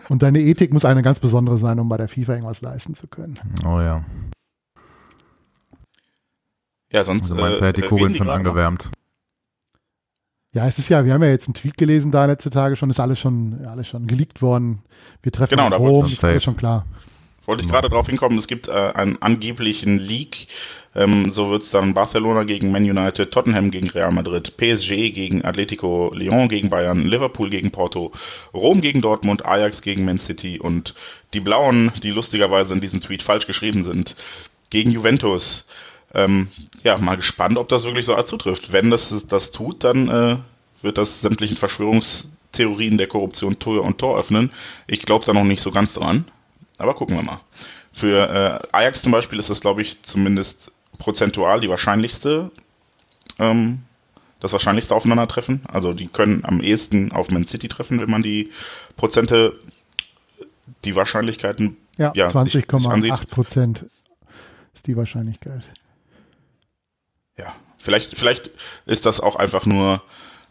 Und 0.09 0.23
deine 0.23 0.39
Ethik 0.39 0.73
muss 0.73 0.85
eine 0.85 1.03
ganz 1.03 1.19
besondere 1.19 1.59
sein, 1.59 1.79
um 1.79 1.89
bei 1.89 1.97
der 1.97 2.07
FIFA 2.07 2.33
irgendwas 2.33 2.61
leisten 2.61 2.95
zu 2.95 3.05
können. 3.05 3.39
Oh 3.63 3.79
ja. 3.79 4.03
Ja, 6.91 7.03
sonst. 7.03 7.29
Du 7.29 7.35
meinst, 7.35 7.61
äh, 7.61 7.65
er 7.65 7.69
hat 7.69 7.77
die 7.77 7.83
Kugeln 7.83 8.15
schon 8.15 8.31
angewärmt. 8.31 8.89
Ja, 10.53 10.67
es 10.67 10.77
ist 10.77 10.89
ja, 10.89 11.05
wir 11.05 11.13
haben 11.13 11.23
ja 11.23 11.29
jetzt 11.29 11.47
einen 11.47 11.53
Tweet 11.53 11.77
gelesen 11.77 12.11
da 12.11 12.25
letzte 12.25 12.49
Tage 12.49 12.75
schon, 12.75 12.89
ist 12.89 12.99
alles 12.99 13.19
schon, 13.19 13.65
alles 13.65 13.87
schon 13.87 14.05
geleakt 14.05 14.41
worden. 14.41 14.81
Wir 15.23 15.31
treffen 15.31 15.55
genau, 15.55 15.73
Rom, 15.77 16.05
ist 16.05 16.23
alles 16.25 16.43
schon 16.43 16.57
klar. 16.57 16.85
Wollte 17.45 17.63
ich 17.63 17.69
gerade 17.69 17.89
drauf 17.89 18.05
hinkommen, 18.05 18.37
es 18.37 18.47
gibt 18.47 18.67
äh, 18.67 18.71
einen 18.71 19.19
angeblichen 19.21 19.97
Leak. 19.97 20.47
Ähm, 20.93 21.29
so 21.29 21.49
wird 21.49 21.63
es 21.63 21.71
dann 21.71 21.93
Barcelona 21.93 22.43
gegen 22.43 22.69
Man 22.69 22.83
United, 22.83 23.31
Tottenham 23.31 23.71
gegen 23.71 23.89
Real 23.89 24.11
Madrid, 24.11 24.57
PSG 24.57 25.11
gegen 25.11 25.43
Atletico, 25.43 26.13
Lyon 26.13 26.49
gegen 26.49 26.69
Bayern, 26.69 27.07
Liverpool 27.07 27.49
gegen 27.49 27.71
Porto, 27.71 28.11
Rom 28.53 28.81
gegen 28.81 29.01
Dortmund, 29.01 29.45
Ajax 29.45 29.81
gegen 29.81 30.05
Man 30.05 30.19
City 30.19 30.59
und 30.59 30.93
die 31.33 31.39
Blauen, 31.39 31.91
die 32.03 32.11
lustigerweise 32.11 32.73
in 32.73 32.81
diesem 32.81 33.01
Tweet 33.01 33.23
falsch 33.23 33.47
geschrieben 33.47 33.83
sind, 33.83 34.15
gegen 34.69 34.91
Juventus. 34.91 35.65
Ähm, 36.13 36.49
ja, 36.83 36.97
mal 36.97 37.15
gespannt, 37.15 37.57
ob 37.57 37.69
das 37.69 37.83
wirklich 37.85 38.05
so 38.05 38.21
zutrifft. 38.23 38.71
Wenn 38.71 38.89
das 38.89 39.25
das 39.27 39.51
tut, 39.51 39.83
dann 39.83 40.09
äh, 40.09 40.37
wird 40.81 40.97
das 40.97 41.21
sämtlichen 41.21 41.57
Verschwörungstheorien 41.57 42.97
der 42.97 43.07
Korruption 43.07 43.59
Tür 43.59 43.83
und 43.83 43.97
Tor 43.97 44.17
öffnen. 44.17 44.51
Ich 44.87 45.03
glaube 45.03 45.25
da 45.25 45.33
noch 45.33 45.43
nicht 45.43 45.61
so 45.61 45.71
ganz 45.71 45.93
dran, 45.93 46.25
aber 46.77 46.95
gucken 46.95 47.15
wir 47.15 47.23
mal. 47.23 47.39
Für 47.93 48.61
äh, 48.71 48.75
Ajax 48.75 49.01
zum 49.01 49.11
Beispiel 49.11 49.39
ist 49.39 49.49
das, 49.49 49.61
glaube 49.61 49.81
ich, 49.81 50.01
zumindest 50.03 50.71
prozentual 50.97 51.59
die 51.59 51.69
wahrscheinlichste, 51.69 52.51
ähm, 53.39 53.83
das 54.39 54.53
wahrscheinlichste 54.53 54.95
Aufeinandertreffen. 54.95 55.61
Also 55.67 55.93
die 55.93 56.07
können 56.07 56.43
am 56.45 56.61
ehesten 56.61 57.11
auf 57.11 57.29
Man 57.29 57.45
City 57.45 57.67
treffen, 57.67 58.01
wenn 58.01 58.09
man 58.09 58.23
die 58.23 58.51
Prozente, 58.95 59.59
die 60.83 60.95
Wahrscheinlichkeiten 60.95 61.77
ja, 61.97 62.11
ja 62.15 62.27
20,8 62.27 63.27
Prozent 63.27 63.85
ist 64.73 64.87
die 64.87 64.95
Wahrscheinlichkeit. 64.95 65.63
Ja, 67.41 67.53
vielleicht, 67.79 68.17
vielleicht 68.17 68.51
ist 68.85 69.05
das 69.05 69.19
auch 69.19 69.35
einfach 69.35 69.65
nur 69.65 70.01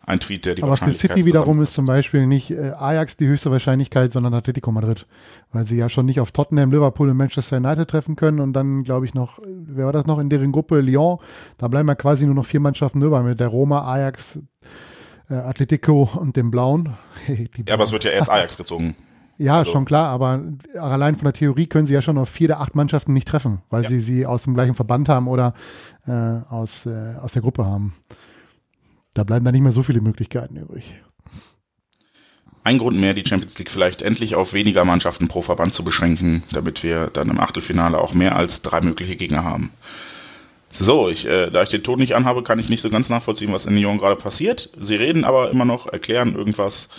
ein 0.06 0.18
Tweet, 0.18 0.44
der 0.44 0.56
die 0.56 0.62
Aber 0.62 0.76
für 0.76 0.92
City 0.92 1.24
wiederum 1.24 1.62
ist 1.62 1.74
zum 1.74 1.86
Beispiel 1.86 2.26
nicht 2.26 2.50
äh, 2.50 2.72
Ajax 2.72 3.16
die 3.16 3.26
höchste 3.26 3.50
Wahrscheinlichkeit, 3.50 4.12
sondern 4.12 4.34
Atletico 4.34 4.72
Madrid, 4.72 5.06
weil 5.52 5.64
sie 5.64 5.76
ja 5.76 5.88
schon 5.88 6.06
nicht 6.06 6.20
auf 6.20 6.32
Tottenham, 6.32 6.72
Liverpool 6.72 7.10
und 7.10 7.16
Manchester 7.16 7.58
United 7.58 7.88
treffen 7.88 8.16
können 8.16 8.40
und 8.40 8.52
dann 8.52 8.82
glaube 8.82 9.06
ich 9.06 9.14
noch, 9.14 9.38
wer 9.44 9.86
war 9.86 9.92
das 9.92 10.06
noch 10.06 10.18
in 10.18 10.28
deren 10.28 10.52
Gruppe? 10.52 10.80
Lyon, 10.80 11.18
da 11.58 11.68
bleiben 11.68 11.88
ja 11.88 11.94
quasi 11.94 12.26
nur 12.26 12.34
noch 12.34 12.46
vier 12.46 12.60
Mannschaften 12.60 13.00
über 13.02 13.22
mit 13.22 13.38
der 13.38 13.48
Roma, 13.48 13.82
Ajax, 13.82 14.40
äh, 15.28 15.34
Atletico 15.34 16.10
und 16.16 16.36
dem 16.36 16.50
Blauen. 16.50 16.96
ja, 17.66 17.74
aber 17.74 17.84
es 17.84 17.92
wird 17.92 18.04
ja 18.04 18.10
erst 18.10 18.30
Ajax 18.30 18.56
gezogen. 18.56 18.96
Ja, 19.40 19.60
also. 19.60 19.72
schon 19.72 19.86
klar, 19.86 20.08
aber 20.08 20.42
allein 20.74 21.16
von 21.16 21.24
der 21.24 21.32
Theorie 21.32 21.66
können 21.66 21.86
sie 21.86 21.94
ja 21.94 22.02
schon 22.02 22.18
auf 22.18 22.28
vier 22.28 22.48
der 22.48 22.60
acht 22.60 22.74
Mannschaften 22.74 23.14
nicht 23.14 23.26
treffen, 23.26 23.62
weil 23.70 23.84
ja. 23.84 23.88
sie 23.88 24.00
sie 24.00 24.26
aus 24.26 24.42
dem 24.42 24.52
gleichen 24.52 24.74
Verband 24.74 25.08
haben 25.08 25.28
oder 25.28 25.54
äh, 26.06 26.12
aus, 26.50 26.84
äh, 26.84 27.14
aus 27.22 27.32
der 27.32 27.40
Gruppe 27.40 27.64
haben. 27.64 27.94
Da 29.14 29.24
bleiben 29.24 29.46
dann 29.46 29.54
nicht 29.54 29.62
mehr 29.62 29.72
so 29.72 29.82
viele 29.82 30.02
Möglichkeiten 30.02 30.56
übrig. 30.56 30.94
Ein 32.64 32.76
Grund 32.76 32.98
mehr, 32.98 33.14
die 33.14 33.26
Champions 33.26 33.58
League 33.58 33.70
vielleicht 33.70 34.02
endlich 34.02 34.34
auf 34.34 34.52
weniger 34.52 34.84
Mannschaften 34.84 35.28
pro 35.28 35.40
Verband 35.40 35.72
zu 35.72 35.84
beschränken, 35.84 36.42
damit 36.52 36.82
wir 36.82 37.06
dann 37.06 37.30
im 37.30 37.40
Achtelfinale 37.40 37.96
auch 37.96 38.12
mehr 38.12 38.36
als 38.36 38.60
drei 38.60 38.82
mögliche 38.82 39.16
Gegner 39.16 39.42
haben. 39.42 39.70
So, 40.72 41.08
ich, 41.08 41.26
äh, 41.26 41.48
da 41.48 41.62
ich 41.62 41.70
den 41.70 41.82
Ton 41.82 41.98
nicht 41.98 42.14
anhabe, 42.14 42.42
kann 42.42 42.58
ich 42.58 42.68
nicht 42.68 42.82
so 42.82 42.90
ganz 42.90 43.08
nachvollziehen, 43.08 43.54
was 43.54 43.64
in 43.64 43.74
Lyon 43.74 43.96
gerade 43.96 44.16
passiert. 44.16 44.68
Sie 44.78 44.96
reden 44.96 45.24
aber 45.24 45.50
immer 45.50 45.64
noch, 45.64 45.86
erklären 45.86 46.34
irgendwas. 46.34 46.90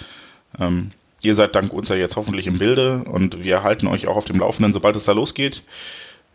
Ähm, 0.60 0.92
ihr 1.22 1.36
seid 1.36 1.56
dank 1.56 1.74
uns 1.74 1.90
ja 1.90 1.96
jetzt 1.96 2.16
hoffentlich 2.16 2.48
im 2.48 2.58
Bilde 2.58 3.04
und 3.04 3.44
wir 3.44 3.64
halten 3.64 3.88
euch 3.88 4.08
auch 4.08 4.18
auf 4.18 4.26
dem 4.26 4.40
Laufenden, 4.40 4.74
sobald 4.74 4.96
es 4.96 5.06
da 5.06 5.12
losgeht. 5.12 5.64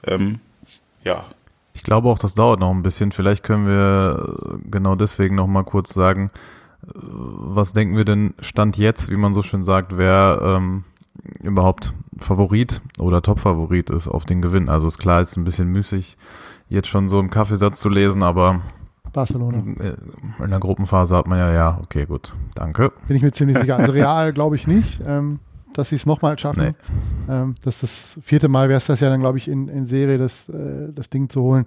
Ähm, 0.05 0.41
ja, 1.05 1.25
ich 1.77 1.83
glaube 1.83 2.09
auch, 2.09 2.19
das 2.19 2.35
dauert 2.35 2.59
noch 2.59 2.71
ein 2.71 2.83
bisschen. 2.83 3.13
Vielleicht 3.13 3.43
können 3.43 3.67
wir 3.67 4.59
genau 4.71 4.95
deswegen 4.97 5.35
noch 5.35 5.47
mal 5.47 5.63
kurz 5.63 5.93
sagen, 5.93 6.31
was 6.83 7.75
denken 7.75 7.97
wir 7.97 8.07
denn 8.07 8.33
Stand 8.41 8.79
jetzt, 8.79 9.11
wie 9.11 9.17
man 9.17 9.35
so 9.35 9.43
schön 9.43 9.63
sagt, 9.63 9.99
wer 9.99 10.41
ähm, 10.43 10.85
überhaupt 11.43 11.93
Favorit 12.19 12.81
oder 12.99 13.21
Top-Favorit 13.21 13.91
ist 13.91 14.09
auf 14.09 14.25
den 14.25 14.41
Gewinn. 14.41 14.71
Also 14.71 14.87
ist 14.87 14.99
klar, 14.99 15.21
ist 15.21 15.37
ein 15.37 15.45
bisschen 15.45 15.69
müßig, 15.69 16.17
jetzt 16.71 16.89
schon 16.89 17.09
so 17.09 17.21
im 17.21 17.29
Kaffeesatz 17.29 17.79
zu 17.81 17.91
lesen, 17.91 18.23
aber 18.23 18.63
Barcelona. 19.13 19.59
In 19.59 20.51
der 20.51 20.61
Gruppenphase 20.61 21.17
hat 21.17 21.27
man 21.27 21.39
ja, 21.39 21.53
ja, 21.53 21.81
okay, 21.83 22.07
gut, 22.07 22.35
danke. 22.55 22.93
Bin 23.09 23.17
ich 23.17 23.23
mir 23.23 23.33
ziemlich 23.33 23.59
sicher. 23.59 23.77
Also 23.77 23.93
Real 23.93 24.33
glaube 24.35 24.57
ich 24.57 24.67
nicht. 24.67 25.01
Ähm, 25.07 25.41
dass 25.77 25.91
sie 25.91 25.97
es 25.97 26.07
nochmal 26.07 26.39
schaffen. 26.39 26.75
Nee. 27.29 27.33
Ähm, 27.33 27.55
das 27.63 27.81
das 27.81 28.19
vierte 28.23 28.49
Mal 28.49 28.69
wäre 28.69 28.79
es 28.79 28.87
das 28.87 29.01
ja 29.01 29.11
dann, 29.11 29.21
glaube 29.21 29.39
ich, 29.39 29.49
in, 29.49 29.69
in 29.69 29.87
Serie, 29.87 30.19
das, 30.19 30.49
äh, 30.49 30.93
das 30.93 31.11
Ding 31.11 31.29
zu 31.29 31.43
holen. 31.43 31.65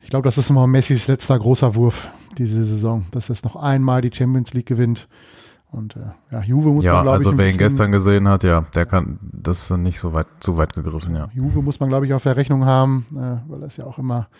Ich 0.00 0.10
glaube, 0.10 0.24
das 0.24 0.38
ist 0.38 0.48
nochmal 0.50 0.68
Messis 0.68 1.08
letzter 1.08 1.38
großer 1.38 1.74
Wurf 1.74 2.08
diese 2.36 2.64
Saison, 2.64 3.04
dass 3.10 3.30
es 3.30 3.42
noch 3.42 3.56
einmal 3.56 4.00
die 4.00 4.12
Champions 4.12 4.54
League 4.54 4.66
gewinnt. 4.66 5.08
Und 5.70 5.96
äh, 5.96 6.00
ja, 6.30 6.42
Juve 6.42 6.70
muss 6.70 6.84
ja, 6.84 6.94
man, 6.94 7.02
glaube 7.02 7.18
also 7.18 7.32
ich, 7.32 7.38
wer 7.38 7.50
ihn 7.50 7.58
gestern 7.58 7.92
gesehen 7.92 8.28
hat, 8.28 8.42
ja, 8.42 8.62
der 8.74 8.86
kann, 8.86 9.18
das 9.20 9.70
ist 9.70 9.76
nicht 9.76 9.98
so 9.98 10.14
weit, 10.14 10.28
zu 10.40 10.56
weit 10.56 10.72
gegriffen, 10.72 11.14
ja. 11.14 11.28
Juve 11.34 11.60
muss 11.60 11.78
man, 11.80 11.90
glaube 11.90 12.06
ich, 12.06 12.14
auf 12.14 12.22
der 12.22 12.36
Rechnung 12.36 12.64
haben, 12.64 13.04
äh, 13.12 13.50
weil 13.50 13.60
das 13.60 13.76
ja 13.76 13.84
auch 13.84 13.98
immer 13.98 14.28
äh, 14.30 14.34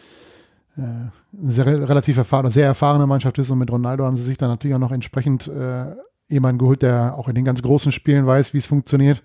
eine 0.79 1.13
sehr, 1.47 1.67
relativ 1.67 2.17
erfahrene, 2.17 2.51
sehr 2.51 2.67
erfahrene 2.67 3.07
Mannschaft 3.07 3.39
ist 3.39 3.51
und 3.51 3.59
mit 3.59 3.71
Ronaldo 3.71 4.05
haben 4.05 4.17
sie 4.17 4.23
sich 4.23 4.39
dann 4.39 4.49
natürlich 4.49 4.75
auch 4.75 4.81
noch 4.81 4.93
entsprechend 4.93 5.49
äh, 5.49 5.95
jemanden 6.29 6.59
geholt, 6.59 6.83
der 6.83 7.17
auch 7.17 7.29
in 7.29 7.35
den 7.35 7.45
ganz 7.45 7.63
großen 7.63 7.93
Spielen 7.93 8.27
weiß, 8.27 8.55
wie 8.55 8.59
es 8.59 8.67
funktioniert. 8.67 9.23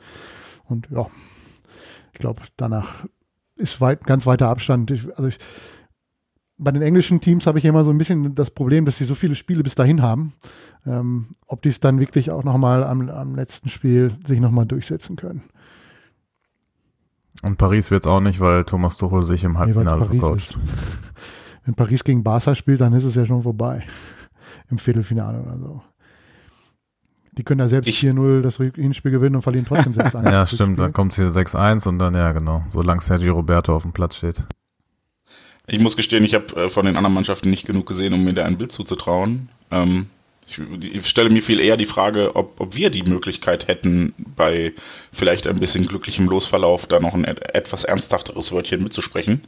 Und 0.66 0.88
ja, 0.90 1.08
ich 2.14 2.20
glaube, 2.20 2.42
danach 2.58 3.06
ist 3.56 3.82
weit, 3.82 4.06
ganz 4.06 4.26
weiter 4.26 4.50
Abstand. 4.50 4.92
Ich, 4.92 5.08
also 5.18 5.28
ich, 5.28 5.38
bei 6.58 6.72
den 6.72 6.82
englischen 6.82 7.20
Teams 7.20 7.46
habe 7.46 7.60
ich 7.60 7.66
immer 7.66 7.84
so 7.84 7.92
ein 7.92 7.98
bisschen 7.98 8.36
das 8.36 8.52
Problem, 8.52 8.86
dass 8.86 8.98
sie 8.98 9.06
so 9.06 9.16
viele 9.16 9.36
Spiele 9.36 9.64
bis 9.64 9.76
dahin 9.76 10.02
haben. 10.02 10.34
Ähm, 10.86 11.28
ob 11.48 11.62
die 11.62 11.70
es 11.70 11.80
dann 11.80 12.00
wirklich 12.00 12.32
auch 12.32 12.44
nochmal 12.44 12.84
am, 12.84 13.10
am 13.10 13.36
letzten 13.36 13.70
Spiel 13.70 14.16
sich 14.26 14.40
nochmal 14.40 14.66
durchsetzen 14.66 15.16
können. 15.16 15.44
Und 17.42 17.58
Paris 17.58 17.92
wird 17.92 18.06
es 18.06 18.12
auch 18.12 18.22
nicht, 18.22 18.40
weil 18.40 18.64
Thomas 18.64 18.98
Tuchel 18.98 19.24
sich 19.24 19.44
im 19.44 19.58
Halbfinale 19.58 20.08
nee, 20.10 20.20
vercoacht. 20.20 20.58
Wenn 21.66 21.76
Paris 21.76 22.04
gegen 22.04 22.24
Barca 22.24 22.56
spielt, 22.56 22.82
dann 22.82 22.94
ist 22.94 23.04
es 23.04 23.16
ja 23.16 23.26
schon 23.26 23.44
vorbei. 23.44 23.86
Im 24.70 24.78
Viertelfinale 24.78 25.42
oder 25.42 25.58
so. 25.58 25.82
Die 27.32 27.44
können 27.44 27.62
ja 27.62 27.68
selbst 27.68 27.90
4-0 27.90 28.42
das 28.42 28.58
Hinspiel 28.58 29.12
gewinnen 29.12 29.36
und 29.36 29.42
verlieren 29.42 29.66
trotzdem 29.68 29.94
6-1. 29.94 30.32
ja, 30.32 30.46
stimmt. 30.46 30.80
Dann 30.80 30.94
kommt 30.94 31.14
es 31.14 31.18
hier 31.18 31.30
6-1 31.30 31.88
und 31.88 32.00
dann, 32.00 32.14
ja, 32.14 32.32
genau. 32.32 32.64
Solange 32.70 33.02
Sergio 33.02 33.34
Roberto 33.34 33.76
auf 33.76 33.84
dem 33.84 33.94
Platz 33.94 34.18
steht. 34.18 34.44
Ich 35.66 35.80
muss 35.80 35.96
gestehen, 35.96 36.26
ich 36.26 36.36
habe 36.36 36.56
äh, 36.56 36.70
von 36.70 36.86
den 36.86 36.98
anderen 36.98 37.14
Mannschaften 37.14 37.50
nicht 37.50 37.66
genug 37.66 37.88
gesehen, 37.88 38.14
um 38.14 38.24
mir 38.24 38.34
da 38.34 38.46
ein 38.46 38.58
Bild 38.58 38.72
zuzutrauen. 38.72 39.50
Ähm, 39.72 40.08
ich, 40.46 40.60
ich, 40.60 41.08
stelle 41.08 41.30
mir 41.30 41.42
viel 41.42 41.62
eher 41.62 41.78
die 41.78 41.86
Frage, 41.86 42.36
ob, 42.36 42.60
ob 42.60 42.76
wir 42.76 42.90
die 42.90 43.04
Möglichkeit 43.04 43.70
hätten, 43.70 44.14
bei 44.36 44.74
vielleicht 45.14 45.48
ein 45.48 45.60
bisschen 45.60 45.88
glücklichem 45.88 46.28
Losverlauf 46.28 46.86
da 46.86 47.00
noch 47.00 47.14
ein 47.14 47.24
etwas 47.24 47.86
ernsthafteres 47.86 48.52
Wörtchen 48.52 48.84
mitzusprechen. 48.84 49.42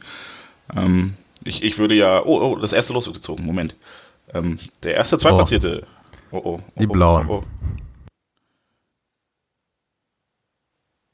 Ähm, 0.74 1.14
ich, 1.46 1.62
ich 1.62 1.78
würde 1.78 1.94
ja. 1.94 2.22
Oh, 2.24 2.40
oh, 2.40 2.56
das 2.56 2.72
erste 2.72 2.92
Los 2.92 3.06
wird 3.06 3.16
gezogen. 3.16 3.44
Moment. 3.44 3.74
Ähm, 4.34 4.58
der 4.82 4.94
erste 4.94 5.18
Zweitplatzierte. 5.18 5.86
Oh. 6.30 6.36
Oh, 6.36 6.42
oh, 6.44 6.60
oh, 6.60 6.60
die 6.78 6.86
blauen. 6.86 7.28
Oh, 7.28 7.42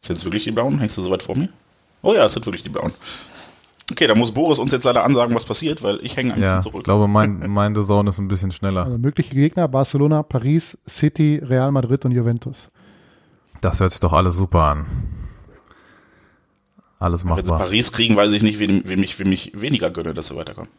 Sind 0.05 0.17
es 0.17 0.25
wirklich 0.25 0.45
die 0.45 0.51
blauen? 0.51 0.79
Hängst 0.79 0.97
du 0.97 1.03
so 1.03 1.11
weit 1.11 1.23
vor 1.23 1.37
mir? 1.37 1.49
Oh 2.03 2.13
ja, 2.13 2.25
es 2.25 2.33
sind 2.33 2.45
wirklich 2.45 2.65
die 2.65 2.69
blauen. 2.69 2.93
Okay, 3.91 4.07
da 4.07 4.15
muss 4.15 4.33
Boris 4.33 4.59
uns 4.59 4.73
jetzt 4.73 4.85
leider 4.85 5.05
ansagen, 5.05 5.35
was 5.35 5.45
passiert, 5.45 5.83
weil 5.83 6.01
ich 6.03 6.17
hänge 6.17 6.35
ein 6.35 6.41
ja, 6.41 6.57
bisschen 6.57 6.63
zurück. 6.63 6.81
Ich 6.81 6.85
glaube, 6.85 7.09
mein, 7.09 7.51
mein 7.51 7.75
Zone 7.75 8.09
ist 8.09 8.19
ein 8.19 8.27
bisschen 8.27 8.51
schneller. 8.51 8.85
Also 8.85 8.99
mögliche 8.99 9.35
Gegner: 9.35 9.69
Barcelona, 9.69 10.23
Paris, 10.23 10.79
City, 10.89 11.41
Real 11.45 11.71
Madrid 11.71 12.05
und 12.05 12.13
Juventus. 12.13 12.71
Das 13.61 13.79
hört 13.81 13.91
sich 13.93 14.01
doch 14.01 14.13
alles 14.13 14.35
super 14.35 14.63
an. 14.63 14.87
Alles 17.03 17.25
machbar. 17.25 17.39
Wenn 17.39 17.47
sie 17.47 17.65
Paris 17.65 17.93
kriegen, 17.93 18.17
weiß 18.17 18.31
ich 18.33 18.45
nicht, 18.45 18.61
wem, 18.61 18.89
wem, 18.89 19.03
ich, 19.03 19.19
wem 19.19 19.33
ich 19.33 19.61
weniger 19.61 19.91
gönne, 19.91 20.15
dass 20.15 20.29
sie 20.29 20.37
weiterkommen. 20.37 20.71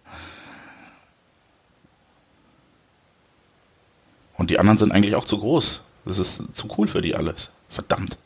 Und 4.38 4.50
die 4.50 4.58
anderen 4.58 4.78
sind 4.78 4.94
eigentlich 4.94 5.16
auch 5.16 5.26
zu 5.26 5.38
groß. 5.38 5.84
Das 6.06 6.20
ist 6.20 6.42
zu 6.54 6.70
cool 6.78 6.88
für 6.88 7.02
die 7.02 7.14
alles. 7.14 7.52
Verdammt. 7.68 8.18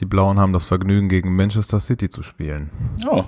Die 0.00 0.04
Blauen 0.04 0.40
haben 0.40 0.52
das 0.52 0.64
Vergnügen, 0.64 1.08
gegen 1.08 1.36
Manchester 1.36 1.78
City 1.78 2.10
zu 2.10 2.24
spielen. 2.24 2.70
Oh. 3.08 3.24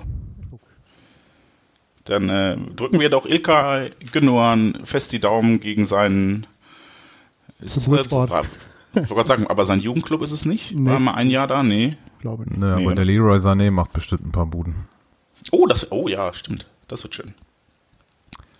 Dann 2.03 2.27
äh, 2.27 2.57
drücken 2.75 2.99
wir 2.99 3.09
doch 3.09 3.25
Ilka 3.25 3.87
Gündogan 4.11 4.81
fest 4.83 5.13
die 5.13 5.19
Daumen 5.21 5.61
gegen 5.61 5.87
seinen 5.87 6.45
Geburtsort. 7.61 8.31
Ich 8.93 8.95
wollte 8.95 9.13
gerade 9.13 9.27
sagen, 9.27 9.47
aber 9.47 9.65
sein 9.65 9.79
Jugendclub 9.79 10.21
ist 10.21 10.31
es 10.31 10.45
nicht? 10.45 10.73
Nee. 10.73 10.89
War 10.89 10.99
mal 10.99 11.13
ein 11.13 11.29
Jahr 11.29 11.47
da? 11.47 11.63
Nee. 11.63 11.97
Glaube 12.19 12.43
nicht. 12.43 12.57
Nee, 12.57 12.65
nee, 12.65 12.83
aber 12.83 12.95
der 12.95 13.05
Leroy 13.05 13.37
Sané 13.37 13.71
macht 13.71 13.93
bestimmt 13.93 14.25
ein 14.25 14.31
paar 14.31 14.45
Buden. 14.45 14.75
Oh, 15.51 15.65
das, 15.65 15.91
oh 15.91 16.07
ja, 16.07 16.33
stimmt. 16.33 16.67
Das 16.87 17.03
wird 17.03 17.15
schön. 17.15 17.33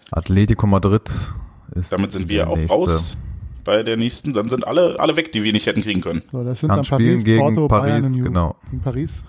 Atletico 0.09 0.67
Madrid 0.67 1.33
ist. 1.75 1.91
Damit 1.91 2.11
sind 2.11 2.29
wir 2.29 2.49
auch 2.49 2.55
nächste. 2.55 2.75
raus 2.75 3.17
bei 3.63 3.83
der 3.83 3.97
nächsten. 3.97 4.33
Dann 4.33 4.49
sind 4.49 4.65
alle, 4.65 4.99
alle 4.99 5.15
weg, 5.15 5.31
die 5.31 5.43
wir 5.43 5.53
nicht 5.53 5.65
hätten 5.65 5.81
kriegen 5.81 6.01
können. 6.01 6.21
So, 6.31 6.43
das 6.43 6.61
sind 6.61 6.69
Kann 6.69 6.83
dann 6.83 6.89
Paris, 6.89 7.23
gegen 7.23 7.39
Porto, 7.39 7.67
Paris, 7.67 8.01
Bayern 8.01 8.21
genau. 8.21 8.55
Gegen 8.69 8.81
Paris. 8.81 9.23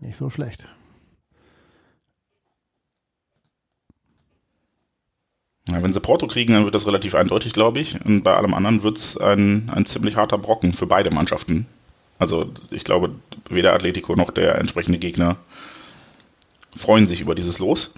Nicht 0.00 0.16
so 0.16 0.30
schlecht. 0.30 0.66
Ja, 5.68 5.82
wenn 5.82 5.92
sie 5.92 6.00
Porto 6.00 6.26
kriegen, 6.26 6.54
dann 6.54 6.64
wird 6.64 6.74
das 6.74 6.86
relativ 6.86 7.14
eindeutig, 7.14 7.52
glaube 7.52 7.80
ich. 7.80 8.02
Und 8.04 8.22
bei 8.22 8.34
allem 8.34 8.54
anderen 8.54 8.82
wird 8.82 8.98
es 8.98 9.16
ein, 9.18 9.70
ein 9.74 9.86
ziemlich 9.86 10.16
harter 10.16 10.38
Brocken 10.38 10.72
für 10.72 10.86
beide 10.86 11.10
Mannschaften. 11.10 11.66
Also 12.18 12.50
ich 12.70 12.84
glaube, 12.84 13.10
weder 13.48 13.74
Atletico 13.74 14.16
noch 14.16 14.30
der 14.30 14.56
entsprechende 14.56 14.98
Gegner 14.98 15.36
freuen 16.74 17.06
sich 17.06 17.20
über 17.20 17.34
dieses 17.34 17.58
Los. 17.58 17.92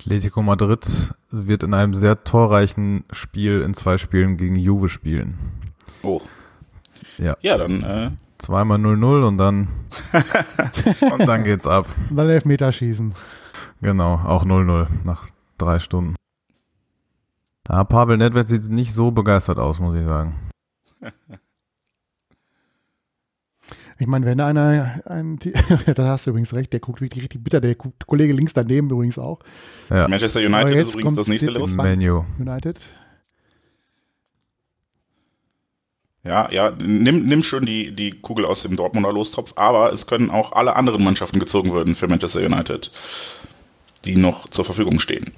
Atletico 0.00 0.42
Madrid 0.42 1.14
wird 1.30 1.62
in 1.62 1.74
einem 1.74 1.94
sehr 1.94 2.24
torreichen 2.24 3.04
Spiel 3.10 3.60
in 3.60 3.74
zwei 3.74 3.98
Spielen 3.98 4.36
gegen 4.36 4.56
Juve 4.56 4.88
spielen. 4.88 5.38
Oh. 6.02 6.20
Ja. 7.18 7.36
Ja, 7.42 7.58
dann 7.58 7.82
äh, 7.82 8.10
zweimal 8.38 8.78
0-0 8.78 9.26
und 9.26 9.38
dann, 9.38 9.68
und 11.12 11.26
dann 11.26 11.44
geht's 11.44 11.66
ab. 11.66 11.86
Und 12.10 12.16
dann 12.16 12.30
Elfmeterschießen. 12.30 13.14
Genau, 13.80 14.14
auch 14.14 14.44
0-0 14.44 14.88
nach 15.04 15.26
drei 15.56 15.78
Stunden. 15.78 16.14
Ja, 17.68 17.84
Pavel 17.84 18.16
Nedved 18.16 18.48
sieht 18.48 18.68
nicht 18.70 18.92
so 18.92 19.10
begeistert 19.10 19.58
aus, 19.58 19.80
muss 19.80 19.96
ich 19.98 20.04
sagen. 20.04 20.34
Ich 24.00 24.06
meine, 24.06 24.26
wenn 24.26 24.40
einer, 24.40 25.00
ein, 25.06 25.40
da 25.94 26.06
hast 26.06 26.24
du 26.24 26.30
übrigens 26.30 26.54
recht, 26.54 26.72
der 26.72 26.78
guckt 26.78 27.00
wirklich 27.00 27.24
richtig 27.24 27.42
bitter, 27.42 27.60
der 27.60 27.74
guckt, 27.74 28.06
Kollege 28.06 28.32
links 28.32 28.54
daneben 28.54 28.88
übrigens 28.88 29.18
auch. 29.18 29.40
Ja. 29.90 30.06
Manchester 30.06 30.38
United 30.38 30.76
ist 30.76 30.94
übrigens 30.94 31.16
das 31.16 31.26
nächste 31.26 31.50
los. 31.50 31.72
Menu. 31.72 32.24
United. 32.38 32.78
Ja, 36.22 36.50
ja, 36.52 36.70
nimm, 36.78 37.26
nimm 37.26 37.42
schön 37.42 37.64
die, 37.66 37.90
die 37.90 38.12
Kugel 38.12 38.44
aus 38.44 38.62
dem 38.62 38.76
Dortmunder 38.76 39.12
Lostopf, 39.12 39.54
aber 39.56 39.92
es 39.92 40.06
können 40.06 40.30
auch 40.30 40.52
alle 40.52 40.76
anderen 40.76 41.02
Mannschaften 41.02 41.40
gezogen 41.40 41.74
werden 41.74 41.96
für 41.96 42.06
Manchester 42.06 42.40
United, 42.40 42.92
die 44.08 44.16
noch 44.16 44.48
zur 44.48 44.64
Verfügung 44.64 44.98
stehen. 44.98 45.32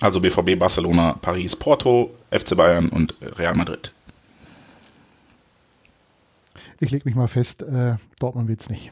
Also 0.00 0.20
BVB, 0.20 0.58
Barcelona, 0.58 1.14
Paris, 1.22 1.54
Porto, 1.54 2.12
FC 2.30 2.56
Bayern 2.56 2.88
und 2.88 3.14
Real 3.20 3.54
Madrid. 3.54 3.92
Ich 6.80 6.90
lege 6.90 7.04
mich 7.04 7.14
mal 7.14 7.28
fest, 7.28 7.62
äh, 7.62 7.94
Dortmund 8.18 8.48
wird 8.48 8.60
es 8.60 8.68
nicht. 8.68 8.90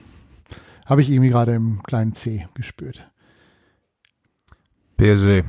Habe 0.87 1.03
ich 1.03 1.11
irgendwie 1.11 1.31
gerade 1.31 1.55
im 1.55 1.83
kleinen 1.83 2.15
C 2.15 2.47
gespürt. 2.55 3.05
PSG. 4.97 5.43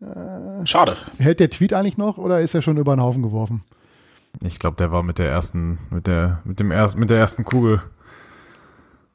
Schade. 0.64 0.96
Hält 1.18 1.40
der 1.40 1.48
Tweet 1.48 1.72
eigentlich 1.72 1.96
noch 1.96 2.18
oder 2.18 2.40
ist 2.40 2.54
er 2.54 2.60
schon 2.60 2.76
über 2.76 2.94
den 2.94 3.00
Haufen 3.00 3.22
geworfen? 3.22 3.62
Ich 4.42 4.58
glaube, 4.58 4.76
der 4.76 4.92
war 4.92 5.02
mit 5.02 5.18
der 5.18 5.30
ersten, 5.30 5.78
mit 5.90 6.06
der, 6.06 6.42
mit 6.44 6.60
dem 6.60 6.70
ersten, 6.70 7.00
mit 7.00 7.08
der 7.10 7.18
ersten 7.18 7.44
Kugel 7.44 7.80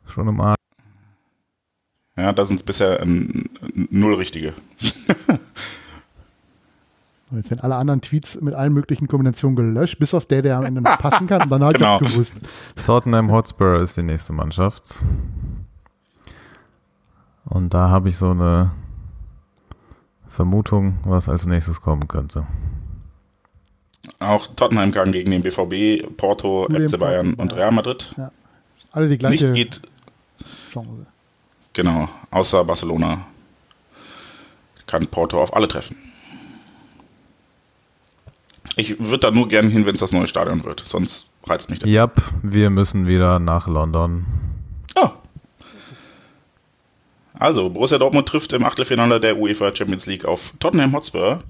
schon 0.07 0.27
im 0.27 0.39
Arsch. 0.39 0.56
Ja, 2.17 2.33
da 2.33 2.45
sind 2.45 2.57
es 2.57 2.63
bisher 2.63 2.99
ähm, 3.01 3.45
null 3.91 4.15
richtige. 4.15 4.53
Jetzt 7.31 7.51
werden 7.51 7.61
alle 7.61 7.75
anderen 7.75 8.01
Tweets 8.01 8.39
mit 8.41 8.55
allen 8.55 8.73
möglichen 8.73 9.07
Kombinationen 9.07 9.55
gelöscht, 9.55 9.99
bis 9.99 10.13
auf 10.13 10.25
der, 10.25 10.41
der 10.41 10.57
am 10.57 10.65
Ende 10.65 10.81
noch 10.81 10.97
passen 10.97 11.27
kann. 11.27 11.43
Und 11.43 11.49
dann 11.49 11.63
habe 11.63 11.73
genau. 11.73 11.99
ich 12.01 12.11
gewusst. 12.11 12.35
Tottenham 12.85 13.31
Hotspur 13.31 13.81
ist 13.81 13.97
die 13.97 14.03
nächste 14.03 14.31
Mannschaft. 14.33 15.03
Und 17.45 17.73
da 17.73 17.89
habe 17.89 18.09
ich 18.09 18.17
so 18.17 18.31
eine 18.31 18.71
Vermutung, 20.27 20.99
was 21.03 21.27
als 21.27 21.45
nächstes 21.45 21.81
kommen 21.81 22.07
könnte. 22.07 22.47
Auch 24.19 24.47
Tottenham 24.55 24.91
kann 24.91 25.11
gegen 25.11 25.31
den 25.31 25.43
BVB, 25.43 26.15
Porto, 26.15 26.67
FC 26.69 26.97
Bayern 26.97 27.33
und 27.33 27.53
Real 27.53 27.71
Madrid. 27.71 28.13
Ja. 28.17 28.31
Alle 28.91 29.09
die 29.09 29.17
gleiche 29.17 29.51
Nicht 29.51 29.53
geht, 29.53 29.81
Chance. 30.71 31.07
Genau, 31.77 32.09
außer 32.31 32.63
Barcelona 32.63 33.27
kann 34.87 35.05
Porto 35.05 35.39
auf 35.39 35.55
alle 35.55 35.67
treffen. 35.67 35.95
Ich 38.75 38.99
würde 38.99 39.19
da 39.19 39.29
nur 39.29 39.47
gerne 39.47 39.69
hin, 39.69 39.85
wenn 39.85 39.93
es 39.93 39.99
das 39.99 40.11
neue 40.11 40.25
Stadion 40.25 40.63
wird. 40.63 40.83
Sonst 40.87 41.27
reizt 41.45 41.69
mich 41.69 41.77
das. 41.77 41.87
Ja, 41.87 42.09
wir 42.41 42.71
müssen 42.71 43.05
wieder 43.05 43.37
nach 43.37 43.67
London. 43.67 44.25
Oh. 44.95 45.09
Also, 47.35 47.69
Borussia 47.69 47.99
Dortmund 47.99 48.27
trifft 48.27 48.53
im 48.53 48.63
Achtelfinale 48.63 49.19
der 49.19 49.37
UEFA 49.37 49.75
Champions 49.75 50.07
League 50.07 50.25
auf 50.25 50.53
Tottenham 50.59 50.95
Hotspur. 50.95 51.43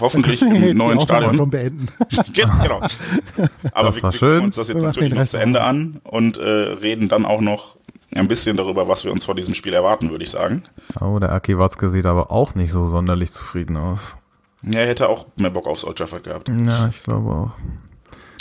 Hoffentlich 0.00 0.42
im 0.42 0.76
neuen 0.76 1.00
Stadion. 1.00 1.48
beenden. 1.50 1.86
genau. 2.32 2.80
Aber 3.72 3.86
das 3.86 3.96
wir, 3.96 4.02
war 4.02 4.12
wir 4.12 4.18
schön. 4.18 4.28
gucken 4.30 4.44
uns 4.46 4.56
das 4.56 4.66
jetzt 4.66 4.82
natürlich 4.82 5.14
noch 5.14 5.26
zu 5.26 5.36
Ende 5.36 5.62
an 5.62 6.00
und 6.02 6.36
äh, 6.36 6.42
reden 6.42 7.08
dann 7.08 7.24
auch 7.24 7.40
noch 7.40 7.76
ein 8.14 8.28
bisschen 8.28 8.56
darüber, 8.56 8.88
was 8.88 9.04
wir 9.04 9.12
uns 9.12 9.24
vor 9.24 9.34
diesem 9.34 9.54
Spiel 9.54 9.72
erwarten, 9.72 10.10
würde 10.10 10.24
ich 10.24 10.30
sagen. 10.30 10.64
Oh, 11.00 11.18
der 11.18 11.32
Aki 11.32 11.58
Watzke 11.58 11.88
sieht 11.88 12.06
aber 12.06 12.30
auch 12.30 12.54
nicht 12.54 12.72
so 12.72 12.86
sonderlich 12.86 13.32
zufrieden 13.32 13.76
aus. 13.76 14.16
Ja, 14.62 14.80
er 14.80 14.88
hätte 14.88 15.08
auch 15.08 15.26
mehr 15.36 15.50
Bock 15.50 15.66
aufs 15.66 15.84
Old 15.84 15.96
Trafford 15.98 16.24
gehabt. 16.24 16.48
Ja, 16.48 16.88
ich 16.88 17.02
glaube 17.02 17.30
auch. 17.30 17.52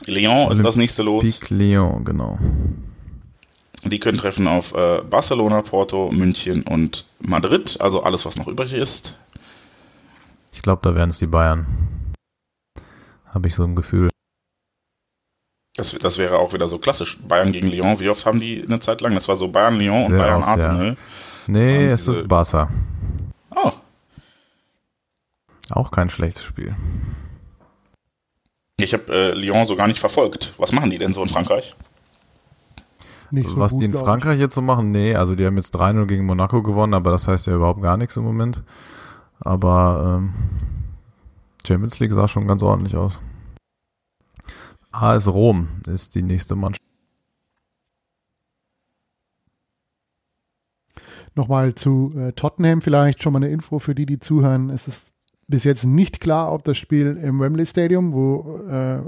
Lyon 0.08 0.52
ist 0.52 0.64
das 0.64 0.76
nächste 0.76 1.04
los. 1.04 1.24
Big 1.24 1.50
Lyon, 1.50 2.04
genau. 2.04 2.38
Die 3.86 4.00
können 4.00 4.18
treffen 4.18 4.48
auf 4.48 4.74
äh, 4.74 5.02
Barcelona, 5.02 5.62
Porto, 5.62 6.10
München 6.12 6.64
und 6.64 7.06
Madrid, 7.20 7.78
also 7.80 8.04
alles, 8.04 8.26
was 8.26 8.36
noch 8.36 8.48
übrig 8.48 8.74
ist. 8.74 9.18
Ich 10.52 10.62
glaube, 10.62 10.82
da 10.84 10.96
wären 10.96 11.12
es 11.12 11.20
die 11.20 11.28
Bayern. 11.28 11.66
Habe 13.26 13.48
ich 13.48 13.56
so 13.56 13.64
ein 13.64 13.76
Gefühl. 13.76 14.10
Das, 15.80 15.94
das 15.94 16.18
wäre 16.18 16.38
auch 16.38 16.52
wieder 16.52 16.68
so 16.68 16.78
klassisch. 16.78 17.18
Bayern 17.26 17.54
gegen 17.54 17.68
Lyon. 17.70 18.00
Wie 18.02 18.10
oft 18.10 18.26
haben 18.26 18.42
die 18.42 18.62
eine 18.62 18.82
Zeit 18.82 19.00
lang? 19.00 19.16
Das 19.16 19.30
war 19.30 19.36
so 19.36 19.48
Bayern, 19.48 19.78
Lyon 19.80 20.04
und 20.04 20.10
Sehr 20.10 20.20
Bayern 20.20 20.42
oft, 20.42 20.50
Arsenal. 20.50 20.88
Ja. 20.88 20.96
Nee, 21.48 21.86
Und 21.88 21.94
es 21.94 22.08
ist 22.08 22.28
Barca. 22.28 22.70
Oh, 23.56 23.72
Auch 25.72 25.90
kein 25.92 26.10
schlechtes 26.10 26.44
Spiel. 26.44 26.76
ich 28.78 28.94
habe 28.94 29.06
äh, 29.14 29.32
Lyon 29.34 29.66
so 29.66 29.78
gar 29.78 29.88
nicht 29.88 30.00
verfolgt. 30.00 30.54
Was 30.58 30.74
machen 30.74 30.90
die 30.90 30.98
denn 30.98 31.14
so 31.14 31.24
in 31.24 31.30
Frankreich? 31.30 31.76
Nicht 33.32 33.50
so 33.50 33.58
Was 33.58 33.72
gut, 33.72 33.82
die 33.82 33.86
in 33.86 33.94
Frankreich 33.94 34.38
jetzt 34.40 34.56
so 34.56 34.62
machen, 34.62 34.92
nee, 34.92 35.16
also 35.16 35.36
die 35.36 35.46
haben 35.46 35.56
jetzt 35.56 35.76
3-0 35.76 36.08
gegen 36.08 36.26
Monaco 36.26 36.62
gewonnen, 36.62 36.94
aber 36.94 37.12
das 37.12 37.28
heißt 37.28 37.48
ja 37.48 37.56
überhaupt 37.56 37.82
gar 37.82 37.96
nichts 37.96 38.18
im 38.18 38.24
Moment. 38.24 38.64
Aber 39.40 40.18
ähm, 40.18 40.34
Champions 41.66 42.00
League 42.00 42.12
sah 42.12 42.28
schon 42.28 42.48
ganz 42.48 42.62
ordentlich 42.64 42.96
aus. 42.98 43.18
AS 44.92 45.28
Rom 45.28 45.68
ist 45.88 46.16
die 46.16 46.24
nächste 46.24 46.56
Mannschaft. 46.56 46.84
Nochmal 51.36 51.76
zu 51.76 52.12
äh, 52.18 52.34
Tottenham 52.34 52.82
vielleicht 52.82 53.22
schon 53.22 53.34
mal 53.34 53.38
eine 53.38 53.50
Info 53.50 53.80
für 53.80 53.94
die, 53.94 54.06
die 54.06 54.20
zuhören. 54.20 54.70
Es 54.70 54.88
ist 54.88 55.12
bis 55.48 55.64
jetzt 55.64 55.86
nicht 55.86 56.20
klar, 56.20 56.52
ob 56.52 56.64
das 56.64 56.78
Spiel 56.78 57.18
im 57.18 57.40
Wembley 57.40 57.66
Stadium, 57.66 58.14
wo 58.14 58.58
äh, 58.68 59.02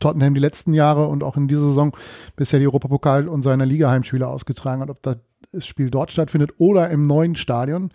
Tottenham 0.00 0.34
die 0.34 0.40
letzten 0.40 0.72
Jahre 0.72 1.08
und 1.08 1.22
auch 1.22 1.36
in 1.36 1.48
dieser 1.48 1.62
Saison 1.62 1.96
bisher 2.36 2.60
die 2.60 2.66
Europapokal 2.66 3.28
und 3.28 3.42
seine 3.42 3.64
Liga-Heimspiele 3.64 4.26
ausgetragen 4.26 4.82
hat, 4.82 4.90
ob 4.90 5.02
das 5.02 5.18
Spiel 5.66 5.90
dort 5.90 6.10
stattfindet 6.10 6.52
oder 6.58 6.90
im 6.90 7.02
neuen 7.02 7.36
Stadion. 7.36 7.90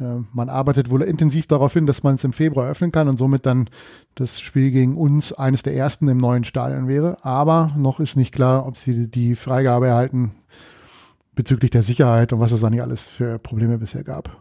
Äh, 0.00 0.22
Man 0.32 0.48
arbeitet 0.48 0.90
wohl 0.90 1.02
intensiv 1.02 1.46
darauf 1.46 1.72
hin, 1.72 1.86
dass 1.86 2.02
man 2.02 2.16
es 2.16 2.24
im 2.24 2.32
Februar 2.32 2.68
öffnen 2.68 2.92
kann 2.92 3.08
und 3.08 3.16
somit 3.18 3.46
dann 3.46 3.68
das 4.14 4.40
Spiel 4.40 4.70
gegen 4.70 4.96
uns 4.96 5.32
eines 5.32 5.62
der 5.62 5.74
ersten 5.74 6.08
im 6.08 6.18
neuen 6.18 6.44
Stadion 6.44 6.88
wäre. 6.88 7.18
Aber 7.22 7.72
noch 7.76 8.00
ist 8.00 8.16
nicht 8.16 8.32
klar, 8.32 8.66
ob 8.66 8.76
sie 8.76 9.08
die 9.08 9.34
Freigabe 9.34 9.88
erhalten 9.88 10.32
bezüglich 11.34 11.70
der 11.70 11.82
Sicherheit 11.82 12.32
und 12.32 12.40
was 12.40 12.52
es 12.52 12.60
da 12.60 12.70
nicht 12.70 12.82
alles 12.82 13.08
für 13.08 13.38
Probleme 13.38 13.78
bisher 13.78 14.04
gab. 14.04 14.36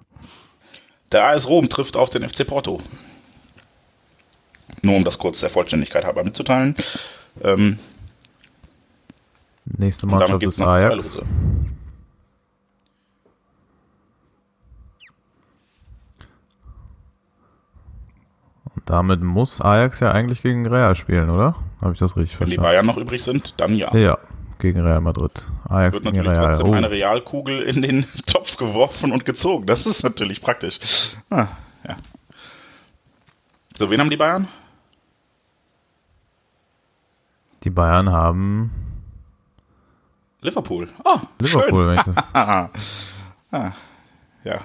Der 1.11 1.25
AS 1.25 1.47
Rom 1.47 1.69
trifft 1.69 1.97
auf 1.97 2.09
den 2.09 2.27
FC 2.27 2.45
Porto. 2.45 2.81
Nur 4.81 4.95
um 4.95 5.03
das 5.03 5.17
kurz 5.17 5.39
der 5.41 5.49
Vollständigkeit 5.49 6.05
halber 6.05 6.23
mitzuteilen. 6.23 6.75
Ähm, 7.43 7.79
Nächste 9.65 10.07
Mannschaft 10.07 10.43
ist 10.43 10.59
Ajax. 10.59 11.21
Damit 18.91 19.21
muss 19.21 19.61
Ajax 19.61 19.99
ja 20.01 20.11
eigentlich 20.11 20.41
gegen 20.41 20.67
Real 20.67 20.95
spielen, 20.95 21.29
oder? 21.29 21.55
Habe 21.81 21.93
ich 21.93 21.99
das 21.99 22.15
richtig 22.17 22.39
Wenn 22.39 22.47
die 22.49 22.55
verstanden? 22.55 22.61
Bayern 22.61 22.85
noch 22.85 22.97
übrig 22.97 23.23
sind, 23.23 23.53
dann 23.59 23.73
ja. 23.75 23.95
Ja, 23.95 24.17
gegen 24.59 24.81
Real 24.81 25.01
Madrid. 25.01 25.51
Ajax 25.67 25.93
Wird 25.95 26.03
gegen 26.03 26.17
natürlich 26.17 26.39
Real. 26.39 26.55
trotzdem 26.55 26.73
Oh. 26.73 26.75
eine 26.77 26.91
Realkugel 26.91 27.61
in 27.63 27.81
den 27.81 28.05
Topf 28.27 28.57
geworfen 28.57 29.11
und 29.11 29.25
gezogen. 29.25 29.65
Das 29.65 29.85
ist 29.85 30.03
natürlich 30.03 30.41
praktisch. 30.41 30.79
Ah, 31.29 31.47
ja. 31.87 31.95
So, 33.77 33.89
wen 33.89 33.99
haben 33.99 34.09
die 34.09 34.17
Bayern? 34.17 34.47
Die 37.63 37.69
Bayern 37.69 38.09
haben 38.09 38.71
Liverpool. 40.41 40.89
Ah, 41.05 41.21
Liverpool, 41.39 41.87
wenn 41.87 41.95
ich 41.95 42.01
das. 42.03 42.15
schön. 43.51 43.71
Ja. 44.43 44.59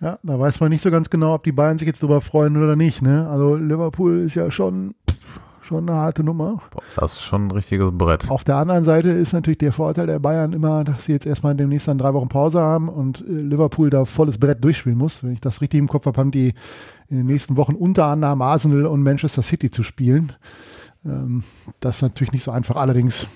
Ja, 0.00 0.18
da 0.22 0.38
weiß 0.38 0.60
man 0.60 0.70
nicht 0.70 0.82
so 0.82 0.90
ganz 0.90 1.10
genau, 1.10 1.34
ob 1.34 1.44
die 1.44 1.52
Bayern 1.52 1.78
sich 1.78 1.86
jetzt 1.86 2.02
drüber 2.02 2.20
freuen 2.20 2.56
oder 2.56 2.76
nicht. 2.76 3.02
Ne? 3.02 3.28
Also 3.28 3.56
Liverpool 3.56 4.20
ist 4.20 4.36
ja 4.36 4.48
schon, 4.52 4.94
schon 5.60 5.88
eine 5.88 5.98
harte 5.98 6.22
Nummer. 6.22 6.62
Das 6.94 7.14
ist 7.14 7.22
schon 7.22 7.48
ein 7.48 7.50
richtiges 7.50 7.90
Brett. 7.92 8.30
Auf 8.30 8.44
der 8.44 8.56
anderen 8.56 8.84
Seite 8.84 9.08
ist 9.08 9.32
natürlich 9.32 9.58
der 9.58 9.72
Vorteil 9.72 10.06
der 10.06 10.20
Bayern 10.20 10.52
immer, 10.52 10.84
dass 10.84 11.06
sie 11.06 11.12
jetzt 11.12 11.26
erstmal 11.26 11.56
demnächst 11.56 11.88
dann 11.88 11.98
drei 11.98 12.14
Wochen 12.14 12.28
Pause 12.28 12.60
haben 12.60 12.88
und 12.88 13.22
äh, 13.22 13.32
Liverpool 13.32 13.90
da 13.90 14.04
volles 14.04 14.38
Brett 14.38 14.62
durchspielen 14.62 14.96
muss. 14.96 15.24
Wenn 15.24 15.32
ich 15.32 15.40
das 15.40 15.60
richtig 15.60 15.80
im 15.80 15.88
Kopf 15.88 16.06
habe, 16.06 16.20
haben 16.20 16.30
die 16.30 16.54
in 17.08 17.16
den 17.16 17.26
nächsten 17.26 17.56
Wochen 17.56 17.74
unter 17.74 18.06
anderem 18.06 18.40
Arsenal 18.40 18.86
und 18.86 19.02
Manchester 19.02 19.42
City 19.42 19.70
zu 19.70 19.82
spielen. 19.82 20.32
Ähm, 21.04 21.42
das 21.80 21.96
ist 21.96 22.02
natürlich 22.02 22.32
nicht 22.32 22.44
so 22.44 22.52
einfach. 22.52 22.76
Allerdings, 22.76 23.26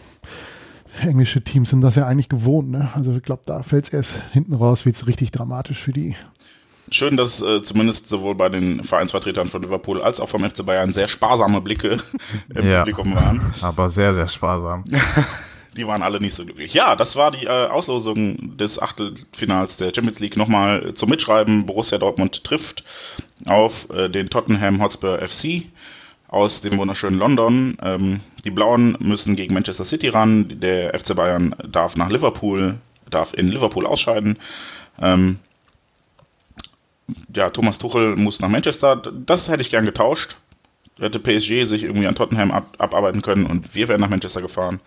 englische 1.05 1.43
Teams 1.43 1.71
sind 1.71 1.81
das 1.83 1.97
ja 1.97 2.07
eigentlich 2.07 2.29
gewohnt. 2.29 2.71
Ne? 2.71 2.89
Also 2.95 3.13
ich 3.13 3.23
glaube, 3.23 3.43
da 3.47 3.63
fällt 3.63 3.85
es 3.85 3.93
erst 3.93 4.21
hinten 4.33 4.55
raus, 4.55 4.85
wird 4.87 4.97
es 4.97 5.07
richtig 5.07 5.31
dramatisch 5.31 5.79
für 5.79 5.93
die. 5.93 6.15
schön, 6.91 7.17
dass 7.17 7.41
äh, 7.41 7.63
zumindest 7.63 8.09
sowohl 8.09 8.35
bei 8.35 8.49
den 8.49 8.85
Vereinsvertretern 8.85 9.49
von 9.49 9.63
Liverpool 9.63 10.03
als 10.03 10.21
auch 10.21 10.29
vom 10.29 10.49
FC 10.49 10.65
Bayern 10.65 10.93
sehr 10.93 11.09
sparsame 11.09 11.61
Blicke 11.61 11.99
im 12.55 12.67
Ja. 12.69 12.81
Publikum 12.81 13.15
waren. 13.15 13.41
Aber 13.63 13.89
sehr, 13.91 14.15
sehr 14.15 14.29
sparsam. 14.29 14.85
Die 15.75 15.87
waren 15.87 16.03
alle 16.03 16.21
nicht 16.21 16.35
so 16.35 16.45
glücklich. 16.45 16.75
Ja, 16.75 16.97
das 16.97 17.17
war 17.17 17.31
die 17.31 17.47
äh, 17.47 17.49
Auslosung 17.69 18.59
des 18.59 18.79
Achtelfinals 18.79 19.79
der 19.79 19.87
Champions 19.95 20.21
League. 20.21 20.37
Nochmal 20.37 20.89
äh, 20.89 20.95
zum 20.95 21.09
Mitschreiben. 21.09 21.65
Borussia 21.65 21.97
Dortmund 21.97 22.45
trifft 22.45 22.85
auf 23.47 23.89
äh, 23.89 24.11
den 24.11 24.29
Tottenham 24.29 24.83
Hotspur 24.83 25.19
FC 25.27 25.63
aus 26.33 26.63
dem 26.63 26.79
wunderschönen 26.79 27.19
London. 27.19 27.77
Ähm, 27.83 28.21
die 28.45 28.51
Blauen 28.51 28.97
müssen 29.01 29.37
gegen 29.37 29.53
Manchester 29.53 29.85
City 29.85 30.09
ran. 30.09 30.49
Der 30.61 30.99
FC 30.99 31.15
Bayern 31.15 31.55
darf 31.69 31.95
nach 31.95 32.11
Liverpool, 32.11 32.77
darf 33.11 33.35
in 33.35 33.49
Liverpool 33.49 33.87
ausscheiden. 33.87 34.39
Ähm, 34.99 35.39
ja, 37.37 37.51
Thomas 37.51 37.79
Tuchel 37.79 38.17
muss 38.17 38.41
nach 38.41 38.49
Manchester. 38.49 38.97
Das 38.97 39.49
hätte 39.49 39.61
ich 39.61 39.71
gern 39.71 39.85
getauscht. 39.85 40.37
Hätte 40.99 41.19
PSG 41.19 41.65
sich 41.65 41.85
irgendwie 41.85 42.07
an 42.07 42.15
Tottenham 42.15 42.51
ab, 42.51 42.77
abarbeiten 42.79 43.21
können 43.21 43.45
und 43.45 43.75
wir 43.75 43.89
wären 43.89 44.01
nach 44.01 44.09
Manchester 44.09 44.41
gefahren. 44.41 44.81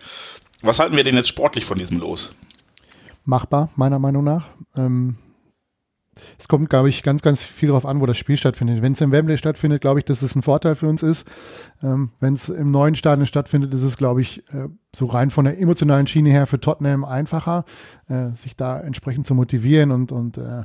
Was 0.62 0.80
halten 0.80 0.96
wir 0.96 1.04
denn 1.04 1.14
jetzt 1.14 1.28
sportlich 1.28 1.64
von 1.64 1.78
diesem 1.78 2.00
Los? 2.00 2.34
Machbar, 3.24 3.68
meiner 3.76 4.00
Meinung 4.00 4.24
nach. 4.24 4.46
Ähm, 4.76 5.16
es 6.38 6.48
kommt, 6.48 6.70
glaube 6.70 6.88
ich, 6.88 7.02
ganz, 7.02 7.22
ganz 7.22 7.42
viel 7.42 7.68
darauf 7.68 7.86
an, 7.86 8.00
wo 8.00 8.06
das 8.06 8.18
Spiel 8.18 8.36
stattfindet. 8.36 8.82
Wenn 8.82 8.92
es 8.92 9.00
im 9.00 9.12
Wembley 9.12 9.38
stattfindet, 9.38 9.80
glaube 9.80 10.00
ich, 10.00 10.04
dass 10.04 10.22
es 10.22 10.34
ein 10.34 10.42
Vorteil 10.42 10.74
für 10.74 10.88
uns 10.88 11.02
ist. 11.02 11.26
Ähm, 11.82 12.10
Wenn 12.20 12.34
es 12.34 12.48
im 12.48 12.70
neuen 12.70 12.94
Stadion 12.94 13.26
stattfindet, 13.26 13.72
ist 13.74 13.82
es, 13.82 13.96
glaube 13.96 14.20
ich, 14.22 14.38
äh, 14.52 14.68
so 14.94 15.06
rein 15.06 15.30
von 15.30 15.44
der 15.44 15.60
emotionalen 15.60 16.06
Schiene 16.06 16.30
her 16.30 16.46
für 16.46 16.60
Tottenham 16.60 17.04
einfacher, 17.04 17.64
äh, 18.08 18.30
sich 18.30 18.56
da 18.56 18.80
entsprechend 18.80 19.26
zu 19.26 19.34
motivieren 19.34 19.90
und, 19.90 20.12
und 20.12 20.38
äh, 20.38 20.64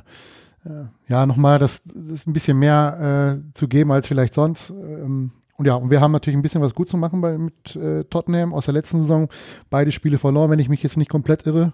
äh, 0.64 0.86
ja, 1.08 1.26
nochmal 1.26 1.58
das, 1.58 1.82
das 1.84 2.26
ein 2.26 2.32
bisschen 2.32 2.58
mehr 2.58 3.40
äh, 3.40 3.54
zu 3.54 3.68
geben 3.68 3.92
als 3.92 4.06
vielleicht 4.06 4.34
sonst. 4.34 4.70
Ähm, 4.70 5.32
und 5.58 5.66
ja, 5.66 5.74
und 5.74 5.90
wir 5.90 6.00
haben 6.00 6.12
natürlich 6.12 6.36
ein 6.36 6.42
bisschen 6.42 6.62
was 6.62 6.74
gut 6.74 6.88
zu 6.88 6.96
machen 6.96 7.20
bei, 7.20 7.36
mit 7.36 7.76
äh, 7.76 8.04
Tottenham 8.04 8.54
aus 8.54 8.64
der 8.64 8.74
letzten 8.74 9.02
Saison. 9.02 9.28
Beide 9.70 9.92
Spiele 9.92 10.18
verloren, 10.18 10.50
wenn 10.50 10.58
ich 10.58 10.68
mich 10.68 10.82
jetzt 10.82 10.96
nicht 10.96 11.10
komplett 11.10 11.46
irre. 11.46 11.72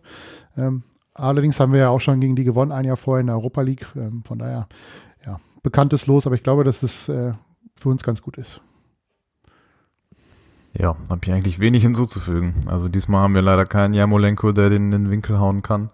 Ähm, 0.57 0.83
allerdings 1.19 1.61
haben 1.61 1.73
wir 1.73 1.81
ja 1.81 1.89
auch 1.91 2.01
schon 2.01 2.21
gegen 2.21 2.37
die 2.37 2.45
gewonnen, 2.45 2.73
ein 2.73 2.85
Jahr 2.85 2.97
vorher 2.97 3.21
in 3.21 3.27
der 3.27 3.37
Europa 3.37 3.63
League. 3.63 3.87
Ähm, 3.97 4.23
von 4.25 4.39
daher, 4.39 4.69
ja, 5.27 5.39
bekanntes 5.63 6.07
Los, 6.07 6.27
aber 6.27 6.37
ich 6.37 6.43
glaube, 6.43 6.65
dass 6.65 6.81
das 6.81 7.09
äh, 7.09 7.33
für 7.77 7.89
uns 7.89 8.03
ganz 8.03 8.23
gut 8.23 8.39
ist. 8.39 8.61
Ja, 10.79 10.97
habe 11.11 11.21
ich 11.25 11.33
eigentlich 11.33 11.59
wenig 11.59 11.83
hinzuzufügen. 11.83 12.55
Also 12.67 12.89
diesmal 12.89 13.23
haben 13.23 13.35
wir 13.35 13.43
leider 13.43 13.67
keinen 13.67 13.95
Jamolenko, 13.95 14.53
der 14.53 14.71
den 14.71 14.87
in 14.87 14.91
den 14.91 15.11
Winkel 15.11 15.39
hauen 15.39 15.63
kann. 15.63 15.91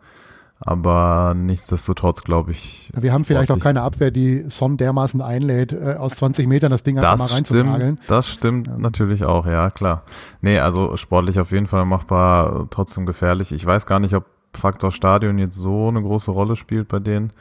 Aber 0.61 1.35
nichtsdestotrotz 1.37 2.23
glaube 2.23 2.53
ich. 2.53 2.91
Wir 2.95 3.13
haben 3.13 3.25
vielleicht 3.25 3.51
auch 3.51 3.59
keine 3.59 3.83
Abwehr, 3.83 4.11
die 4.11 4.45
Son 4.49 4.77
dermaßen 4.77 5.21
einlädt, 5.21 5.73
äh, 5.73 5.97
aus 5.99 6.17
20 6.17 6.47
Metern 6.47 6.71
das 6.71 6.83
Ding 6.83 6.99
einfach 6.99 7.19
mal 7.19 7.35
reinzunageln. 7.35 7.97
stimmt, 7.97 8.11
das 8.11 8.29
stimmt 8.29 8.79
natürlich 8.79 9.25
auch, 9.25 9.47
ja 9.47 9.71
klar. 9.71 10.05
Nee, 10.41 10.59
also 10.61 10.97
sportlich 10.97 11.39
auf 11.39 11.51
jeden 11.51 11.67
Fall 11.67 11.85
machbar, 11.85 12.69
trotzdem 12.71 13.05
gefährlich. 13.05 13.53
Ich 13.53 13.67
weiß 13.67 13.85
gar 13.85 14.01
nicht, 14.01 14.15
ob 14.15 14.25
Faktor 14.57 14.93
Stadion 14.93 15.39
jetzt 15.39 15.57
so 15.57 15.89
eine 15.89 16.03
große 16.03 16.31
Rolle 16.31 16.57
spielt 16.57 16.89
bei 16.89 16.99
denen. 16.99 17.33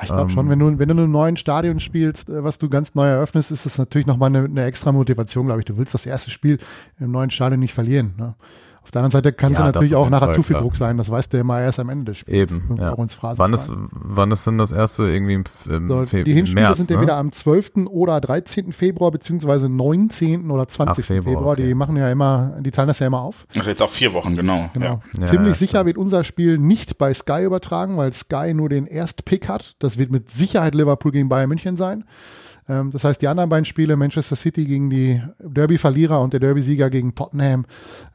Ich 0.00 0.06
glaube 0.06 0.22
Ähm, 0.22 0.28
schon, 0.30 0.48
wenn 0.48 0.58
du, 0.58 0.78
wenn 0.78 0.88
du 0.88 0.94
in 0.94 0.98
einem 1.00 1.12
neuen 1.12 1.36
Stadion 1.36 1.80
spielst, 1.80 2.28
äh, 2.28 2.42
was 2.42 2.58
du 2.58 2.68
ganz 2.68 2.94
neu 2.94 3.06
eröffnest, 3.06 3.50
ist 3.50 3.66
das 3.66 3.78
natürlich 3.78 4.06
nochmal 4.06 4.28
eine, 4.28 4.44
eine 4.44 4.64
extra 4.64 4.92
Motivation, 4.92 5.46
glaube 5.46 5.60
ich. 5.60 5.66
Du 5.66 5.76
willst 5.76 5.94
das 5.94 6.06
erste 6.06 6.30
Spiel 6.30 6.58
im 6.98 7.10
neuen 7.10 7.30
Stadion 7.30 7.60
nicht 7.60 7.74
verlieren. 7.74 8.14
Ne? 8.16 8.34
Auf 8.84 8.90
der 8.90 9.00
anderen 9.00 9.12
Seite 9.12 9.32
kann 9.32 9.50
es 9.52 9.58
Ja, 9.58 9.64
ja, 9.64 9.72
natürlich 9.72 9.94
auch 9.94 10.10
nachher 10.10 10.26
Fall, 10.26 10.34
zu 10.34 10.42
viel 10.42 10.54
klar. 10.54 10.62
Druck 10.62 10.76
sein. 10.76 10.98
Das 10.98 11.10
weißt 11.10 11.32
du 11.32 11.38
immer 11.38 11.58
erst 11.58 11.80
am 11.80 11.88
Ende 11.88 12.12
des 12.12 12.18
Spiels. 12.18 12.52
Eben, 12.52 12.76
ja. 12.78 12.94
Wann 12.96 13.54
ist, 13.54 13.72
wann 13.90 14.30
ist 14.30 14.46
denn 14.46 14.58
das 14.58 14.72
erste 14.72 15.04
irgendwie 15.04 15.34
im, 15.34 15.44
im 15.70 15.88
so, 15.88 16.04
Fe- 16.04 16.22
die 16.22 16.34
Hinspiele 16.34 16.60
März, 16.60 16.76
sind 16.76 16.90
ja 16.90 16.96
ne? 16.96 17.02
wieder 17.02 17.16
am 17.16 17.32
12. 17.32 17.86
oder 17.88 18.20
13. 18.20 18.72
Februar, 18.72 19.10
beziehungsweise 19.10 19.70
19. 19.70 20.50
oder 20.50 20.68
20. 20.68 21.02
Ach, 21.02 21.06
Februar, 21.08 21.34
Februar. 21.34 21.56
Die 21.56 21.62
okay. 21.62 21.74
machen 21.74 21.96
ja 21.96 22.10
immer, 22.10 22.58
die 22.60 22.70
teilen 22.70 22.88
das 22.88 22.98
ja 22.98 23.06
immer 23.06 23.22
auf. 23.22 23.46
Ach, 23.58 23.66
jetzt 23.66 23.80
auf 23.80 23.92
vier 23.92 24.12
Wochen, 24.12 24.36
genau. 24.36 24.68
Genau. 24.74 25.00
Ja, 25.18 25.24
Ziemlich 25.24 25.52
ja, 25.52 25.54
sicher 25.54 25.86
wird 25.86 25.96
unser 25.96 26.22
Spiel 26.22 26.58
nicht 26.58 26.98
bei 26.98 27.14
Sky 27.14 27.42
übertragen, 27.44 27.96
weil 27.96 28.12
Sky 28.12 28.52
nur 28.52 28.68
den 28.68 28.86
Erstpick 28.86 29.48
hat. 29.48 29.76
Das 29.78 29.96
wird 29.96 30.10
mit 30.10 30.30
Sicherheit 30.30 30.74
Liverpool 30.74 31.10
gegen 31.10 31.30
Bayern 31.30 31.48
München 31.48 31.78
sein. 31.78 32.04
Ähm, 32.68 32.90
das 32.90 33.04
heißt, 33.04 33.20
die 33.20 33.28
anderen 33.28 33.50
beiden 33.50 33.64
Spiele, 33.64 33.96
Manchester 33.96 34.36
City 34.36 34.64
gegen 34.64 34.90
die 34.90 35.22
Derby-Verlierer 35.38 36.20
und 36.20 36.32
der 36.32 36.40
Derby-Sieger 36.40 36.90
gegen 36.90 37.14
Tottenham, 37.14 37.66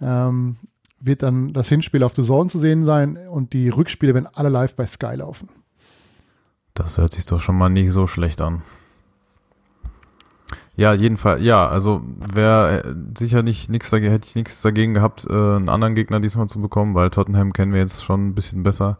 ähm, 0.01 0.57
wird 0.99 1.23
dann 1.23 1.53
das 1.53 1.69
Hinspiel 1.69 2.03
auf 2.03 2.15
The 2.15 2.23
Zone 2.23 2.49
zu 2.49 2.59
sehen 2.59 2.85
sein 2.85 3.17
und 3.29 3.53
die 3.53 3.69
Rückspiele 3.69 4.13
werden 4.13 4.27
alle 4.33 4.49
live 4.49 4.75
bei 4.75 4.85
Sky 4.85 5.15
laufen. 5.15 5.49
Das 6.73 6.97
hört 6.97 7.13
sich 7.13 7.25
doch 7.25 7.39
schon 7.39 7.57
mal 7.57 7.69
nicht 7.69 7.91
so 7.91 8.07
schlecht 8.07 8.41
an. 8.41 8.61
Ja, 10.75 10.93
jedenfalls, 10.93 11.41
ja, 11.41 11.67
also 11.67 12.01
wäre 12.33 12.95
sicher 13.17 13.43
nicht 13.43 13.69
nichts 13.69 13.89
dagegen, 13.89 14.13
hätte 14.13 14.29
ich 14.29 14.35
nichts 14.35 14.61
dagegen 14.61 14.93
gehabt, 14.93 15.27
äh, 15.29 15.33
einen 15.33 15.67
anderen 15.67 15.93
Gegner 15.93 16.21
diesmal 16.21 16.47
zu 16.47 16.61
bekommen, 16.61 16.95
weil 16.95 17.09
Tottenham 17.09 17.51
kennen 17.51 17.73
wir 17.73 17.81
jetzt 17.81 18.01
schon 18.01 18.29
ein 18.29 18.33
bisschen 18.33 18.63
besser. 18.63 18.97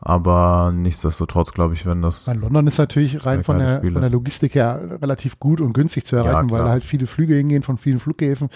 Aber 0.00 0.72
nichtsdestotrotz, 0.74 1.52
glaube 1.52 1.74
ich, 1.74 1.86
wenn 1.86 2.02
das. 2.02 2.28
Weil 2.28 2.38
London 2.38 2.66
ist 2.66 2.78
natürlich 2.78 3.24
rein 3.24 3.42
von 3.42 3.58
der, 3.58 3.78
Spiele. 3.78 3.94
von 3.94 4.02
der 4.02 4.10
Logistik 4.10 4.54
her 4.54 4.98
relativ 5.00 5.40
gut 5.40 5.60
und 5.60 5.72
günstig 5.72 6.04
zu 6.04 6.16
erreichen, 6.16 6.50
weil 6.50 6.58
klar. 6.58 6.64
da 6.64 6.70
halt 6.70 6.84
viele 6.84 7.06
Flüge 7.06 7.34
hingehen 7.34 7.62
von 7.62 7.78
vielen 7.78 7.98
Flughäfen. 7.98 8.50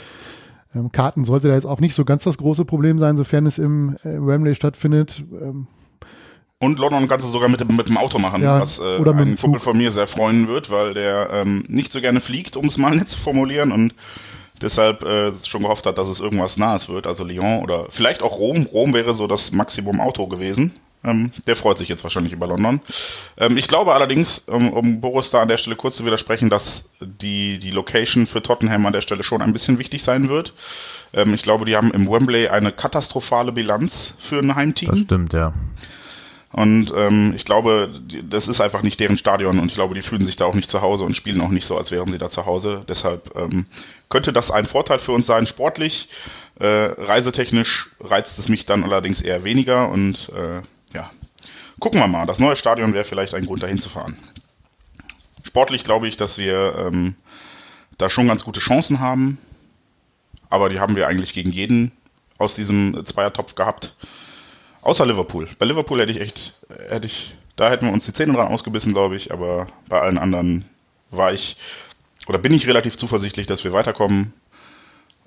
Ähm, 0.74 0.92
Karten 0.92 1.24
sollte 1.24 1.48
da 1.48 1.54
jetzt 1.54 1.64
auch 1.64 1.80
nicht 1.80 1.94
so 1.94 2.04
ganz 2.04 2.24
das 2.24 2.38
große 2.38 2.64
Problem 2.64 2.98
sein, 2.98 3.16
sofern 3.16 3.46
es 3.46 3.58
im 3.58 3.96
äh, 4.04 4.24
Wembley 4.24 4.54
stattfindet. 4.54 5.24
Ähm, 5.40 5.66
Und 6.58 6.78
London 6.78 7.08
kannst 7.08 7.26
du 7.26 7.30
sogar 7.32 7.48
mit 7.48 7.60
dem, 7.60 7.74
mit 7.74 7.88
dem 7.88 7.96
Auto 7.96 8.18
machen, 8.18 8.42
Ja, 8.42 8.60
was 8.60 8.78
äh, 8.78 8.98
oder 8.98 9.14
mit 9.14 9.26
ein. 9.26 9.36
Kumpel 9.36 9.60
von 9.60 9.78
mir 9.78 9.90
sehr 9.90 10.06
freuen 10.06 10.46
wird, 10.46 10.70
weil 10.70 10.94
der 10.94 11.30
ähm, 11.32 11.64
nicht 11.68 11.90
so 11.90 12.00
gerne 12.00 12.20
fliegt, 12.20 12.56
um 12.56 12.66
es 12.66 12.76
mal 12.76 12.94
nett 12.94 13.08
zu 13.08 13.18
formulieren 13.18 13.72
und 13.72 13.94
deshalb 14.60 15.02
äh, 15.04 15.32
schon 15.42 15.62
gehofft 15.62 15.86
hat, 15.86 15.96
dass 15.96 16.08
es 16.08 16.20
irgendwas 16.20 16.58
Nahes 16.58 16.88
wird, 16.90 17.06
also 17.06 17.24
Lyon 17.24 17.62
oder 17.62 17.86
vielleicht 17.88 18.22
auch 18.22 18.38
Rom. 18.38 18.66
Rom 18.66 18.92
wäre 18.92 19.14
so 19.14 19.26
das 19.26 19.52
Maximum 19.52 20.00
Auto 20.00 20.26
gewesen. 20.26 20.72
Ähm, 21.02 21.32
der 21.46 21.56
freut 21.56 21.78
sich 21.78 21.88
jetzt 21.88 22.02
wahrscheinlich 22.04 22.32
über 22.32 22.46
London. 22.46 22.80
Ähm, 23.38 23.56
ich 23.56 23.68
glaube 23.68 23.94
allerdings, 23.94 24.40
um, 24.40 24.70
um 24.70 25.00
Boris 25.00 25.30
da 25.30 25.40
an 25.40 25.48
der 25.48 25.56
Stelle 25.56 25.76
kurz 25.76 25.96
zu 25.96 26.04
widersprechen, 26.04 26.50
dass 26.50 26.88
die, 27.00 27.58
die 27.58 27.70
Location 27.70 28.26
für 28.26 28.42
Tottenham 28.42 28.84
an 28.86 28.92
der 28.92 29.00
Stelle 29.00 29.22
schon 29.22 29.40
ein 29.40 29.52
bisschen 29.52 29.78
wichtig 29.78 30.02
sein 30.02 30.28
wird. 30.28 30.52
Ähm, 31.12 31.32
ich 31.32 31.42
glaube, 31.42 31.64
die 31.64 31.76
haben 31.76 31.90
im 31.92 32.10
Wembley 32.10 32.48
eine 32.48 32.72
katastrophale 32.72 33.52
Bilanz 33.52 34.14
für 34.18 34.38
ein 34.38 34.54
Heimteam. 34.54 34.90
Das 34.90 35.00
stimmt, 35.00 35.32
ja. 35.32 35.54
Und 36.52 36.92
ähm, 36.96 37.32
ich 37.36 37.44
glaube, 37.44 37.90
das 38.28 38.48
ist 38.48 38.60
einfach 38.60 38.82
nicht 38.82 38.98
deren 38.98 39.16
Stadion 39.16 39.60
und 39.60 39.68
ich 39.68 39.74
glaube, 39.74 39.94
die 39.94 40.02
fühlen 40.02 40.24
sich 40.24 40.34
da 40.34 40.46
auch 40.46 40.54
nicht 40.54 40.68
zu 40.68 40.82
Hause 40.82 41.04
und 41.04 41.14
spielen 41.14 41.40
auch 41.40 41.48
nicht 41.48 41.64
so, 41.64 41.78
als 41.78 41.92
wären 41.92 42.10
sie 42.10 42.18
da 42.18 42.28
zu 42.28 42.44
Hause. 42.44 42.82
Deshalb 42.88 43.30
ähm, 43.36 43.66
könnte 44.08 44.32
das 44.32 44.50
ein 44.50 44.66
Vorteil 44.66 44.98
für 44.98 45.12
uns 45.12 45.26
sein, 45.26 45.46
sportlich. 45.46 46.08
Äh, 46.58 46.66
reisetechnisch 46.98 47.90
reizt 48.00 48.38
es 48.38 48.48
mich 48.48 48.66
dann 48.66 48.82
allerdings 48.82 49.22
eher 49.22 49.44
weniger 49.44 49.88
und 49.88 50.30
äh, 50.30 50.60
ja, 50.94 51.10
gucken 51.78 52.00
wir 52.00 52.06
mal. 52.06 52.26
Das 52.26 52.38
neue 52.38 52.56
Stadion 52.56 52.92
wäre 52.92 53.04
vielleicht 53.04 53.34
ein 53.34 53.46
Grund, 53.46 53.62
dahin 53.62 53.78
zu 53.78 53.88
fahren. 53.88 54.16
Sportlich 55.44 55.84
glaube 55.84 56.08
ich, 56.08 56.16
dass 56.16 56.38
wir 56.38 56.74
ähm, 56.78 57.14
da 57.98 58.08
schon 58.08 58.28
ganz 58.28 58.44
gute 58.44 58.60
Chancen 58.60 59.00
haben, 59.00 59.38
aber 60.48 60.68
die 60.68 60.80
haben 60.80 60.96
wir 60.96 61.08
eigentlich 61.08 61.32
gegen 61.32 61.50
jeden 61.50 61.92
aus 62.38 62.54
diesem 62.54 63.04
Zweiertopf 63.04 63.54
gehabt. 63.54 63.94
Außer 64.82 65.04
Liverpool. 65.04 65.48
Bei 65.58 65.66
Liverpool 65.66 66.00
hätte 66.00 66.12
ich 66.12 66.20
echt, 66.20 66.54
hätte 66.88 67.06
ich, 67.06 67.34
da 67.56 67.68
hätten 67.68 67.86
wir 67.86 67.92
uns 67.92 68.06
die 68.06 68.14
Zähne 68.14 68.32
dran 68.32 68.48
ausgebissen, 68.48 68.92
glaube 68.92 69.16
ich, 69.16 69.32
aber 69.32 69.66
bei 69.88 70.00
allen 70.00 70.16
anderen 70.18 70.64
war 71.10 71.32
ich, 71.32 71.58
oder 72.26 72.38
bin 72.38 72.54
ich 72.54 72.66
relativ 72.66 72.96
zuversichtlich, 72.96 73.46
dass 73.46 73.62
wir 73.62 73.72
weiterkommen. 73.72 74.32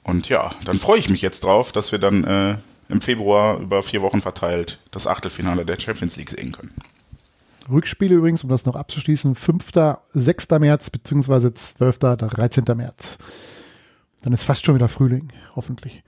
Und 0.04 0.28
ja, 0.30 0.54
dann 0.66 0.80
freue 0.80 1.00
ich 1.00 1.10
mich 1.10 1.22
jetzt 1.22 1.44
drauf, 1.44 1.72
dass 1.72 1.92
wir 1.92 2.00
dann 2.00 2.24
äh, 2.24 2.58
im 2.90 3.02
Februar 3.02 3.60
über 3.60 3.84
vier 3.84 4.02
Wochen 4.02 4.22
verteilt 4.22 4.80
das 4.92 5.08
Achtelfinale 5.08 5.66
der 5.66 5.80
Champions 5.80 6.18
League 6.18 6.30
sehen 6.30 6.52
können. 6.52 6.74
Rückspiele 7.70 8.16
übrigens, 8.16 8.44
um 8.44 8.50
das 8.50 8.66
noch 8.66 8.76
abzuschließen, 8.76 9.36
5., 9.36 9.72
6. 10.14 10.50
März 10.60 10.90
beziehungsweise 10.90 11.54
12., 11.54 12.00
13. 12.00 12.66
März. 12.76 13.18
Dann 14.22 14.34
ist 14.34 14.44
fast 14.44 14.66
schon 14.66 14.76
wieder 14.76 14.90
Frühling, 14.90 15.30
hoffentlich. 15.56 16.04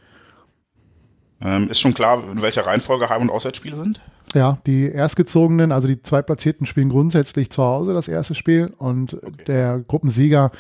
Ähm, 1.41 1.69
ist 1.69 1.79
schon 1.79 1.93
klar, 1.93 2.23
in 2.29 2.41
welcher 2.41 2.65
Reihenfolge 2.65 3.09
Heim- 3.09 3.23
und 3.23 3.29
Auswärtsspiele 3.29 3.75
sind? 3.75 4.01
Ja, 4.33 4.57
die 4.65 4.89
Erstgezogenen, 4.89 5.71
also 5.71 5.88
die 5.88 6.01
Zweitplatzierten 6.01 6.65
spielen 6.65 6.89
grundsätzlich 6.89 7.49
zu 7.51 7.63
Hause 7.63 7.93
das 7.93 8.07
erste 8.07 8.35
Spiel 8.35 8.73
und 8.77 9.17
der 9.47 9.79
Gruppensieger 9.79 10.51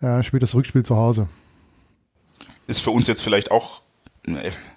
äh, 0.00 0.22
spielt 0.22 0.42
das 0.42 0.54
Rückspiel 0.54 0.84
zu 0.84 0.96
Hause. 0.96 1.28
ist 2.66 2.80
für 2.80 2.90
uns 2.90 3.06
jetzt 3.06 3.22
vielleicht 3.22 3.50
auch. 3.50 3.82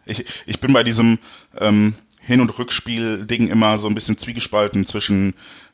Ich, 0.05 0.25
ich 0.45 0.59
bin 0.59 0.73
bei 0.73 0.83
diesem 0.83 1.19
ähm, 1.57 1.95
Hin- 2.21 2.41
und 2.41 2.57
Rückspiel-Ding 2.57 3.47
immer 3.47 3.77
so 3.77 3.87
ein 3.87 3.95
bisschen 3.95 4.17
zwiegespalten 4.17 4.85
zwischen, 4.85 5.33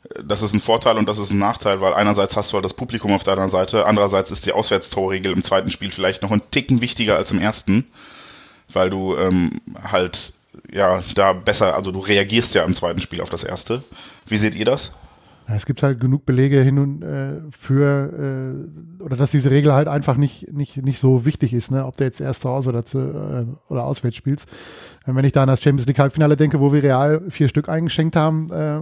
äh, 0.10 0.24
das 0.24 0.42
ist 0.42 0.54
ein 0.54 0.62
Vorteil 0.62 0.98
und 0.98 1.08
das 1.10 1.20
ist 1.20 1.32
ein 1.32 1.40
Nachteil, 1.40 1.82
weil 1.82 1.94
einerseits 1.94 2.38
hast 2.38 2.52
du 2.52 2.56
halt 2.56 2.66
das 2.66 2.74
Publikum 2.74 3.14
auf 3.14 3.24
deiner 3.24 3.50
Seite, 3.50 3.86
andererseits 3.86 4.32
ist 4.32 4.46
die 4.46 4.54
Auswärtstorregel 4.54 5.34
im 5.34 5.44
zweiten 5.44 5.70
Spiel 5.70 5.92
vielleicht 5.92 6.22
noch 6.22 6.32
ein 6.32 6.42
Ticken 6.52 6.82
wichtiger 6.82 7.18
als 7.18 7.32
im 7.32 7.40
ersten, 7.40 7.86
weil 8.70 8.90
du 8.90 9.16
ähm, 9.18 9.62
halt 9.84 10.34
ja 10.72 11.04
da 11.16 11.34
besser, 11.34 11.76
also 11.76 11.92
du 11.92 12.00
reagierst 12.00 12.56
ja 12.56 12.64
im 12.64 12.74
zweiten 12.74 13.02
Spiel 13.02 13.22
auf 13.22 13.30
das 13.30 13.44
erste. 13.44 13.84
Wie 14.26 14.38
seht 14.38 14.56
ihr 14.56 14.66
das? 14.66 14.94
Es 15.48 15.66
gibt 15.66 15.84
halt 15.84 16.00
genug 16.00 16.26
Belege 16.26 16.62
hin 16.62 16.80
und 16.80 17.04
äh, 17.04 17.42
für 17.52 18.58
äh, 19.00 19.04
oder 19.04 19.16
dass 19.16 19.32
diese 19.32 19.52
Regel 19.52 19.74
halt 19.74 19.88
einfach 19.88 20.18
nicht 20.18 20.52
nicht 20.52 20.78
nicht 20.84 20.98
so 21.00 21.26
wichtig 21.26 21.54
ist, 21.54 21.72
ne? 21.72 21.86
Ob 21.86 21.98
du 21.98 22.04
jetzt 22.04 22.20
erst 22.20 22.42
zu 22.42 22.50
Hause 22.50 22.70
oder 22.70 22.84
zu, 22.86 23.00
äh, 23.00 23.46
oder 23.70 23.86
auswärts 23.86 24.18
spielst. 24.18 24.50
Äh, 25.06 25.14
wenn 25.14 25.24
ich 25.26 25.34
da 25.34 25.44
an 25.44 25.48
das 25.48 25.62
Champions 25.62 25.88
League 25.88 26.00
Halbfinale 26.00 26.36
denke, 26.36 26.60
wo 26.60 26.74
wir 26.74 26.82
Real 26.82 27.22
vier 27.30 27.48
Stück 27.48 27.70
eingeschenkt 27.70 28.16
haben, 28.16 28.52
äh, 28.52 28.82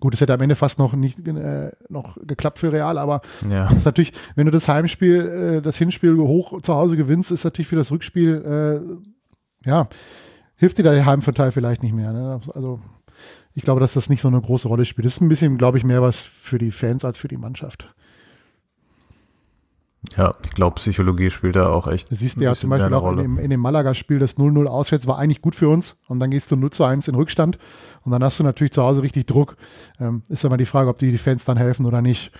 gut, 0.00 0.14
es 0.14 0.20
hätte 0.20 0.34
am 0.34 0.40
Ende 0.40 0.56
fast 0.56 0.80
noch 0.80 0.94
nicht 0.94 1.24
äh, 1.28 1.70
noch 1.88 2.16
geklappt 2.26 2.58
für 2.58 2.72
Real, 2.72 2.98
aber 2.98 3.20
Ja. 3.48 3.68
ist 3.72 3.84
natürlich, 3.84 4.12
wenn 4.34 4.46
du 4.46 4.50
das 4.52 4.66
Heimspiel, 4.66 5.58
äh, 5.58 5.62
das 5.62 5.76
Hinspiel 5.76 6.16
hoch 6.16 6.60
zu 6.62 6.74
Hause 6.74 6.96
gewinnst, 6.96 7.30
ist 7.30 7.44
natürlich 7.44 7.68
für 7.68 7.76
das 7.76 7.92
Rückspiel 7.92 8.82
äh, 9.64 9.68
ja 9.68 9.88
hilft 10.56 10.78
dir 10.78 10.84
der 10.84 11.06
Heimvorteil 11.06 11.50
vielleicht 11.50 11.82
nicht 11.82 11.94
mehr. 11.94 12.12
Ne? 12.12 12.40
Also 12.54 12.78
ich 13.54 13.62
glaube, 13.62 13.80
dass 13.80 13.94
das 13.94 14.08
nicht 14.08 14.20
so 14.20 14.28
eine 14.28 14.40
große 14.40 14.68
Rolle 14.68 14.84
spielt. 14.84 15.06
Das 15.06 15.14
ist 15.14 15.20
ein 15.20 15.28
bisschen, 15.28 15.58
glaube 15.58 15.78
ich, 15.78 15.84
mehr 15.84 16.02
was 16.02 16.20
für 16.20 16.58
die 16.58 16.70
Fans 16.70 17.04
als 17.04 17.18
für 17.18 17.28
die 17.28 17.36
Mannschaft. 17.36 17.94
Ja, 20.16 20.34
ich 20.44 20.50
glaube, 20.50 20.74
Psychologie 20.76 21.30
spielt 21.30 21.54
da 21.54 21.68
auch 21.68 21.86
echt. 21.86 22.10
Das 22.10 22.18
siehst 22.18 22.36
du 22.36 22.42
ja 22.42 22.54
zum 22.54 22.70
Beispiel 22.70 22.92
auch 22.92 23.10
in 23.12 23.18
dem, 23.18 23.38
in 23.38 23.50
dem 23.50 23.60
Malaga-Spiel, 23.60 24.18
das 24.18 24.36
0-0 24.36 24.66
auswärts 24.66 25.06
war 25.06 25.16
eigentlich 25.16 25.40
gut 25.40 25.54
für 25.54 25.68
uns 25.68 25.96
und 26.08 26.18
dann 26.18 26.30
gehst 26.30 26.50
du 26.50 26.56
0 26.56 26.70
zu 26.70 26.84
1 26.84 27.06
in 27.06 27.14
Rückstand 27.14 27.56
und 28.02 28.10
dann 28.10 28.22
hast 28.24 28.40
du 28.40 28.44
natürlich 28.44 28.72
zu 28.72 28.82
Hause 28.82 29.02
richtig 29.02 29.26
Druck. 29.26 29.56
Ähm, 30.00 30.22
ist 30.28 30.44
aber 30.44 30.56
die 30.56 30.66
Frage, 30.66 30.90
ob 30.90 30.98
die, 30.98 31.12
die 31.12 31.18
Fans 31.18 31.44
dann 31.44 31.56
helfen 31.56 31.86
oder 31.86 32.02
nicht. 32.02 32.32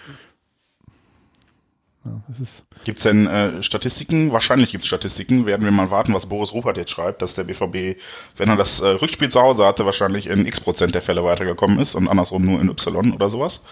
Ja, 2.04 2.20
Gibt 2.84 2.98
es 2.98 3.04
denn 3.04 3.26
äh, 3.28 3.62
Statistiken? 3.62 4.32
Wahrscheinlich 4.32 4.72
gibt 4.72 4.82
es 4.82 4.88
Statistiken. 4.88 5.46
Werden 5.46 5.64
wir 5.64 5.70
mal 5.70 5.90
warten, 5.90 6.12
was 6.14 6.26
Boris 6.26 6.52
Rupert 6.52 6.76
jetzt 6.76 6.90
schreibt, 6.90 7.22
dass 7.22 7.34
der 7.34 7.44
BVB, 7.44 8.00
wenn 8.36 8.48
er 8.48 8.56
das 8.56 8.80
äh, 8.80 8.88
Rückspiel 8.88 9.28
zu 9.28 9.40
Hause 9.40 9.64
hatte, 9.64 9.86
wahrscheinlich 9.86 10.26
in 10.26 10.44
x 10.44 10.60
Prozent 10.60 10.94
der 10.94 11.02
Fälle 11.02 11.22
weitergekommen 11.22 11.78
ist 11.78 11.94
und 11.94 12.08
andersrum 12.08 12.44
nur 12.44 12.60
in 12.60 12.68
Y 12.68 13.12
oder 13.12 13.30
sowas. 13.30 13.62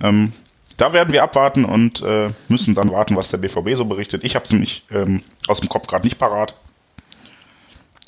Ähm, 0.00 0.34
da 0.76 0.92
werden 0.92 1.12
wir 1.12 1.22
abwarten 1.22 1.64
und 1.64 2.02
äh, 2.02 2.30
müssen 2.48 2.74
dann 2.74 2.90
warten, 2.90 3.16
was 3.16 3.28
der 3.28 3.38
BVB 3.38 3.74
so 3.74 3.84
berichtet. 3.84 4.24
Ich 4.24 4.34
habe 4.34 4.44
es 4.44 4.52
nämlich 4.52 4.84
ähm, 4.90 5.22
aus 5.46 5.60
dem 5.60 5.68
Kopf 5.68 5.86
gerade 5.86 6.04
nicht 6.04 6.18
parat. 6.18 6.54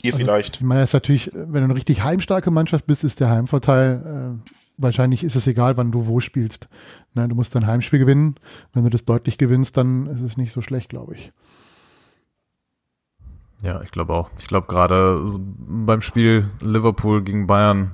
Ihr 0.03 0.15
vielleicht. 0.15 0.57
ich 0.57 0.63
meine, 0.63 0.81
das 0.81 0.91
ist 0.91 0.95
natürlich, 0.95 1.31
wenn 1.33 1.63
du 1.63 1.65
eine 1.65 1.75
richtig 1.75 2.03
heimstarke 2.03 2.51
Mannschaft 2.51 2.87
bist, 2.87 3.05
ist 3.05 3.21
der 3.21 3.31
Heimvorteil, 3.31 4.39
äh, 4.45 4.51
wahrscheinlich 4.79 5.25
ist 5.25 5.37
es 5.37 5.47
egal, 5.47 5.77
wann 5.77 5.93
du 5.93 6.07
wo 6.07 6.21
spielst. 6.21 6.69
Ne, 7.15 7.29
du 7.29 7.35
musst 7.35 7.55
dein 7.55 7.67
Heimspiel 7.67 7.99
gewinnen. 7.99 8.37
Wenn 8.73 8.85
du 8.85 8.91
das 8.91 9.05
deutlich 9.05 9.39
gewinnst, 9.39 9.77
dann 9.77 10.07
ist 10.07 10.21
es 10.21 10.37
nicht 10.37 10.53
so 10.53 10.61
schlecht, 10.61 10.89
glaube 10.89 11.15
ich. 11.15 11.33
Ja, 13.63 13.81
ich 13.83 13.91
glaube 13.91 14.13
auch. 14.13 14.31
Ich 14.39 14.47
glaube 14.47 14.67
gerade 14.67 15.19
beim 15.39 16.03
Spiel 16.03 16.51
Liverpool 16.61 17.23
gegen 17.23 17.47
Bayern 17.47 17.93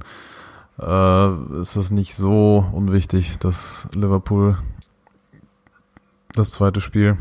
äh, 0.78 1.60
ist 1.60 1.76
es 1.76 1.90
nicht 1.90 2.14
so 2.14 2.66
unwichtig, 2.72 3.38
dass 3.38 3.88
Liverpool 3.94 4.58
das 6.34 6.50
zweite 6.50 6.80
Spiel 6.80 7.16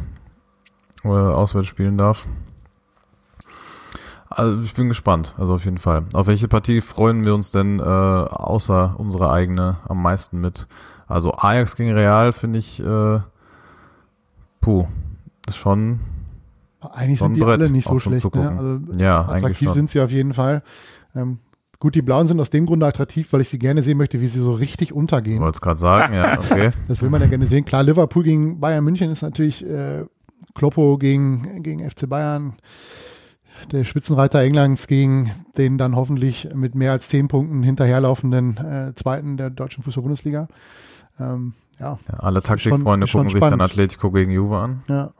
äh, 1.03 1.07
auswärts 1.07 1.67
spielen 1.67 1.97
darf. 1.97 2.27
Also 4.31 4.61
ich 4.63 4.73
bin 4.73 4.87
gespannt, 4.87 5.35
also 5.37 5.53
auf 5.55 5.65
jeden 5.65 5.77
Fall. 5.77 6.03
Auf 6.13 6.27
welche 6.27 6.47
Partie 6.47 6.79
freuen 6.81 7.25
wir 7.25 7.35
uns 7.35 7.51
denn 7.51 7.79
äh, 7.79 7.83
außer 7.83 8.95
unsere 8.97 9.31
eigene 9.31 9.77
am 9.87 10.01
meisten 10.01 10.39
mit? 10.39 10.67
Also 11.07 11.33
Ajax 11.33 11.75
gegen 11.75 11.91
Real 11.91 12.31
finde 12.31 12.59
ich, 12.59 12.81
äh, 12.81 13.19
puh, 14.61 14.87
ist 15.49 15.57
schon 15.57 15.99
Eigentlich 16.79 17.19
So 17.19 17.25
ein 17.25 17.29
sind 17.29 17.35
die 17.35 17.41
Brett, 17.41 17.59
alle 17.59 17.69
nicht 17.69 17.87
so 17.87 17.99
schlecht. 17.99 18.33
Ne? 18.33 18.55
Also 18.57 18.79
Ja, 18.97 19.21
eigentlich 19.21 19.35
attraktiv 19.35 19.67
schon. 19.67 19.73
sind 19.75 19.89
sie 19.89 19.99
auf 19.99 20.11
jeden 20.11 20.33
Fall. 20.33 20.63
Ähm, 21.13 21.39
gut, 21.79 21.93
die 21.95 22.01
Blauen 22.01 22.25
sind 22.25 22.39
aus 22.39 22.49
dem 22.49 22.65
Grunde 22.65 22.87
attraktiv, 22.87 23.31
weil 23.33 23.41
ich 23.41 23.49
sie 23.49 23.59
gerne 23.59 23.83
sehen 23.83 23.97
möchte, 23.97 24.21
wie 24.21 24.27
sie 24.27 24.39
so 24.39 24.53
richtig 24.53 24.93
untergehen. 24.93 25.41
Wollte 25.41 25.57
es 25.57 25.61
gerade 25.61 25.79
sagen, 25.79 26.13
ja, 26.13 26.39
okay. 26.39 26.71
Das 26.87 27.01
will 27.01 27.09
man 27.09 27.21
ja 27.21 27.27
gerne 27.27 27.45
sehen. 27.45 27.65
Klar, 27.65 27.83
Liverpool 27.83 28.23
gegen 28.23 28.59
Bayern 28.59 28.83
München 28.83 29.11
ist 29.11 29.21
natürlich 29.21 29.63
äh, 29.67 30.05
Kloppo 30.55 30.97
gegen, 30.97 31.61
gegen 31.63 31.87
FC 31.87 32.09
Bayern. 32.09 32.53
Der 33.71 33.85
Spitzenreiter 33.85 34.39
Englands 34.41 34.87
gegen 34.87 35.31
den 35.57 35.77
dann 35.77 35.95
hoffentlich 35.95 36.49
mit 36.53 36.75
mehr 36.75 36.91
als 36.91 37.09
zehn 37.09 37.27
Punkten 37.27 37.63
hinterherlaufenden 37.63 38.57
äh, 38.57 38.93
Zweiten 38.95 39.37
der 39.37 39.49
deutschen 39.49 39.83
Fußball-Bundesliga. 39.83 40.47
Ähm, 41.19 41.53
ja, 41.79 41.97
Ja, 42.07 42.19
alle 42.19 42.41
Taktikfreunde 42.41 43.07
gucken 43.07 43.29
sich 43.29 43.39
dann 43.39 43.49
spannend. 43.49 43.61
Atletico 43.61 44.11
gegen 44.11 44.31
Juve 44.31 44.57
an. 44.57 44.83
ja. 44.89 45.13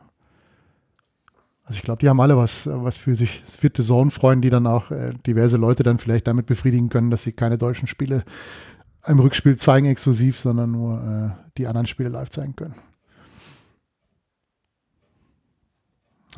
Also 1.63 1.77
ich 1.77 1.83
glaube, 1.83 1.99
die 2.01 2.09
haben 2.09 2.19
alle 2.19 2.35
was, 2.35 2.67
was 2.69 2.97
für 2.97 3.15
sich 3.15 3.43
vierte 3.47 3.81
Zone 3.81 4.11
freuen, 4.11 4.41
die 4.41 4.49
dann 4.49 4.67
auch 4.67 4.91
äh, 4.91 5.13
diverse 5.25 5.55
Leute 5.55 5.83
dann 5.83 5.99
vielleicht 5.99 6.27
damit 6.27 6.45
befriedigen 6.45 6.89
können, 6.89 7.11
dass 7.11 7.23
sie 7.23 7.31
keine 7.31 7.57
deutschen 7.57 7.87
Spiele 7.87 8.25
im 9.05 9.19
Rückspiel 9.19 9.55
zeigen 9.55 9.85
exklusiv, 9.85 10.37
sondern 10.37 10.71
nur 10.71 11.01
äh, 11.01 11.49
die 11.57 11.67
anderen 11.67 11.87
Spiele 11.87 12.09
live 12.09 12.29
zeigen 12.29 12.57
können. 12.57 12.75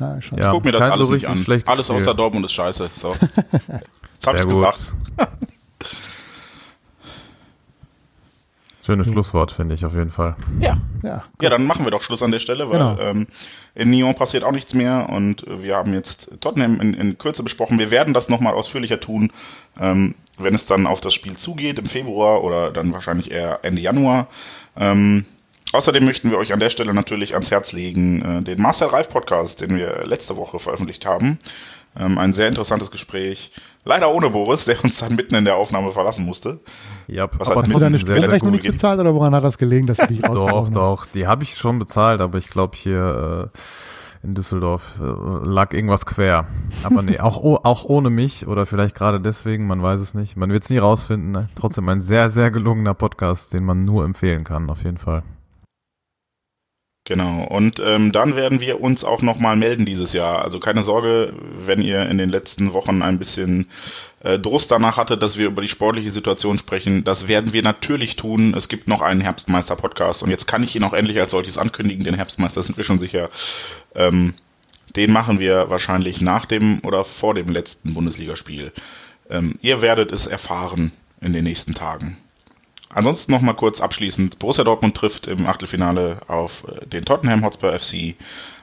Ja, 0.00 0.20
schon. 0.20 0.38
Ja, 0.38 0.50
Guck 0.52 0.64
mir 0.64 0.72
das 0.72 0.82
alles 0.82 1.06
so 1.08 1.14
nicht 1.14 1.28
richtig 1.28 1.68
an. 1.68 1.72
Alles 1.72 1.86
Spiel. 1.86 1.96
außer 2.00 2.14
Dortmund 2.14 2.44
ist 2.46 2.52
scheiße. 2.52 2.90
So. 2.94 3.10
Jetzt 3.12 4.26
hab 4.26 4.34
ich's 4.36 4.44
gut. 4.46 4.54
gesagt. 4.54 4.94
Schönes 8.84 9.06
Schlusswort, 9.06 9.50
finde 9.50 9.74
ich 9.74 9.84
auf 9.86 9.94
jeden 9.94 10.10
Fall. 10.10 10.36
Ja. 10.60 10.76
ja. 11.02 11.24
Ja, 11.40 11.48
dann 11.48 11.64
machen 11.64 11.86
wir 11.86 11.90
doch 11.90 12.02
Schluss 12.02 12.22
an 12.22 12.32
der 12.32 12.38
Stelle, 12.38 12.68
weil 12.68 12.78
Genau. 12.78 12.98
ähm, 13.00 13.26
in 13.74 13.88
Nyon 13.90 14.14
passiert 14.14 14.44
auch 14.44 14.52
nichts 14.52 14.74
mehr 14.74 15.08
und 15.08 15.42
wir 15.48 15.76
haben 15.76 15.94
jetzt 15.94 16.28
Tottenham 16.42 16.80
in, 16.82 16.92
in 16.92 17.16
Kürze 17.16 17.42
besprochen. 17.42 17.78
Wir 17.78 17.90
werden 17.90 18.12
das 18.12 18.28
nochmal 18.28 18.52
ausführlicher 18.52 19.00
tun, 19.00 19.32
ähm, 19.80 20.16
wenn 20.36 20.54
es 20.54 20.66
dann 20.66 20.86
auf 20.86 21.00
das 21.00 21.14
Spiel 21.14 21.34
zugeht 21.38 21.78
im 21.78 21.86
Februar 21.86 22.44
oder 22.44 22.70
dann 22.72 22.92
wahrscheinlich 22.92 23.30
eher 23.30 23.60
Ende 23.62 23.80
Januar. 23.80 24.26
Ähm, 24.76 25.24
außerdem 25.72 26.04
möchten 26.04 26.30
wir 26.30 26.38
euch 26.38 26.52
an 26.52 26.60
der 26.60 26.70
Stelle 26.70 26.94
natürlich 26.94 27.34
ans 27.34 27.50
Herz 27.50 27.72
legen, 27.72 28.22
äh, 28.22 28.42
den 28.42 28.60
Marcel 28.60 28.88
Reif 28.88 29.08
Podcast, 29.08 29.60
den 29.60 29.76
wir 29.76 30.04
letzte 30.04 30.36
Woche 30.36 30.58
veröffentlicht 30.58 31.06
haben. 31.06 31.38
Ähm, 31.96 32.18
ein 32.18 32.32
sehr 32.32 32.48
interessantes 32.48 32.90
Gespräch. 32.90 33.52
Leider 33.84 34.12
ohne 34.12 34.30
Boris, 34.30 34.64
der 34.64 34.82
uns 34.82 34.98
dann 34.98 35.14
mitten 35.14 35.34
in 35.34 35.44
der 35.44 35.56
Aufnahme 35.56 35.90
verlassen 35.92 36.24
musste. 36.24 36.60
Ja, 37.06 37.28
Was 37.38 37.50
aber 37.50 37.62
Hast 37.62 37.72
du 37.72 37.78
deine 37.78 37.98
Stromrechnung 37.98 38.52
nicht 38.52 38.66
bezahlt 38.66 38.98
oder 38.98 39.14
woran 39.14 39.34
hat 39.34 39.44
das 39.44 39.58
gelegen, 39.58 39.86
dass 39.86 39.98
du 39.98 40.06
dich 40.08 40.20
Doch, 40.22 40.68
doch, 40.70 41.06
die 41.06 41.26
habe 41.26 41.44
ich 41.44 41.54
schon 41.54 41.78
bezahlt, 41.78 42.20
aber 42.20 42.38
ich 42.38 42.48
glaube 42.48 42.76
hier 42.76 43.52
äh, 43.54 43.58
in 44.26 44.34
Düsseldorf 44.34 45.00
äh, 45.00 45.46
lag 45.46 45.72
irgendwas 45.72 46.06
quer. 46.06 46.46
Aber 46.82 47.02
nee, 47.02 47.20
auch, 47.20 47.40
oh, 47.42 47.58
auch 47.62 47.84
ohne 47.84 48.10
mich 48.10 48.46
oder 48.48 48.66
vielleicht 48.66 48.96
gerade 48.96 49.20
deswegen, 49.20 49.66
man 49.66 49.82
weiß 49.82 50.00
es 50.00 50.14
nicht. 50.14 50.36
Man 50.36 50.50
wird 50.50 50.64
es 50.64 50.70
nie 50.70 50.78
rausfinden. 50.78 51.30
Ne? 51.30 51.48
Trotzdem 51.54 51.88
ein 51.88 52.00
sehr, 52.00 52.30
sehr 52.30 52.50
gelungener 52.50 52.94
Podcast, 52.94 53.52
den 53.52 53.64
man 53.64 53.84
nur 53.84 54.04
empfehlen 54.04 54.42
kann, 54.42 54.68
auf 54.70 54.82
jeden 54.82 54.98
Fall. 54.98 55.22
Genau, 57.06 57.44
und 57.44 57.82
ähm, 57.84 58.12
dann 58.12 58.34
werden 58.34 58.60
wir 58.60 58.80
uns 58.80 59.04
auch 59.04 59.20
nochmal 59.20 59.56
melden 59.56 59.84
dieses 59.84 60.14
Jahr. 60.14 60.42
Also 60.42 60.58
keine 60.58 60.82
Sorge, 60.82 61.34
wenn 61.66 61.82
ihr 61.82 62.08
in 62.08 62.16
den 62.16 62.30
letzten 62.30 62.72
Wochen 62.72 63.02
ein 63.02 63.18
bisschen 63.18 63.66
äh, 64.20 64.38
Durst 64.38 64.70
danach 64.70 64.96
hattet, 64.96 65.22
dass 65.22 65.36
wir 65.36 65.48
über 65.48 65.60
die 65.60 65.68
sportliche 65.68 66.10
Situation 66.10 66.56
sprechen. 66.56 67.04
Das 67.04 67.28
werden 67.28 67.52
wir 67.52 67.62
natürlich 67.62 68.16
tun. 68.16 68.54
Es 68.54 68.70
gibt 68.70 68.88
noch 68.88 69.02
einen 69.02 69.20
Herbstmeister-Podcast 69.20 70.22
und 70.22 70.30
jetzt 70.30 70.46
kann 70.46 70.62
ich 70.62 70.74
ihn 70.76 70.84
auch 70.84 70.94
endlich 70.94 71.20
als 71.20 71.32
solches 71.32 71.58
ankündigen. 71.58 72.04
Den 72.04 72.14
Herbstmeister 72.14 72.62
sind 72.62 72.78
wir 72.78 72.84
schon 72.84 73.00
sicher. 73.00 73.28
Ähm, 73.94 74.32
den 74.96 75.12
machen 75.12 75.38
wir 75.38 75.68
wahrscheinlich 75.68 76.22
nach 76.22 76.46
dem 76.46 76.80
oder 76.84 77.04
vor 77.04 77.34
dem 77.34 77.50
letzten 77.50 77.92
Bundesligaspiel. 77.92 78.72
Ähm, 79.28 79.58
ihr 79.60 79.82
werdet 79.82 80.10
es 80.10 80.26
erfahren 80.26 80.92
in 81.20 81.34
den 81.34 81.44
nächsten 81.44 81.74
Tagen. 81.74 82.16
Ansonsten 82.94 83.32
noch 83.32 83.40
mal 83.40 83.54
kurz 83.54 83.80
abschließend. 83.80 84.38
Borussia 84.38 84.62
Dortmund 84.64 84.96
trifft 84.96 85.26
im 85.26 85.46
Achtelfinale 85.46 86.18
auf 86.28 86.64
äh, 86.68 86.86
den 86.86 87.04
Tottenham 87.04 87.44
Hotspur 87.44 87.76
FC 87.78 88.14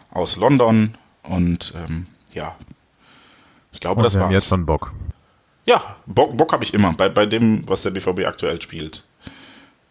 aus 0.10 0.38
London. 0.38 0.98
Und 1.24 1.74
ähm, 1.76 2.08
ja, 2.34 2.56
ich 3.74 3.82
glaube, 3.82 4.00
Und 4.00 4.06
das 4.06 4.18
war's. 4.18 4.32
jetzt 4.32 4.48
schon 4.48 4.66
Bock. 4.66 4.94
Ja, 5.66 5.98
Bock, 6.06 6.36
Bock 6.38 6.54
habe 6.54 6.64
ich 6.64 6.74
immer. 6.74 6.94
Bei, 6.94 7.10
bei 7.10 7.26
dem, 7.26 7.68
was 7.68 7.84
der 7.84 7.92
BVB 7.92 8.26
aktuell 8.26 8.62
spielt. 8.62 9.04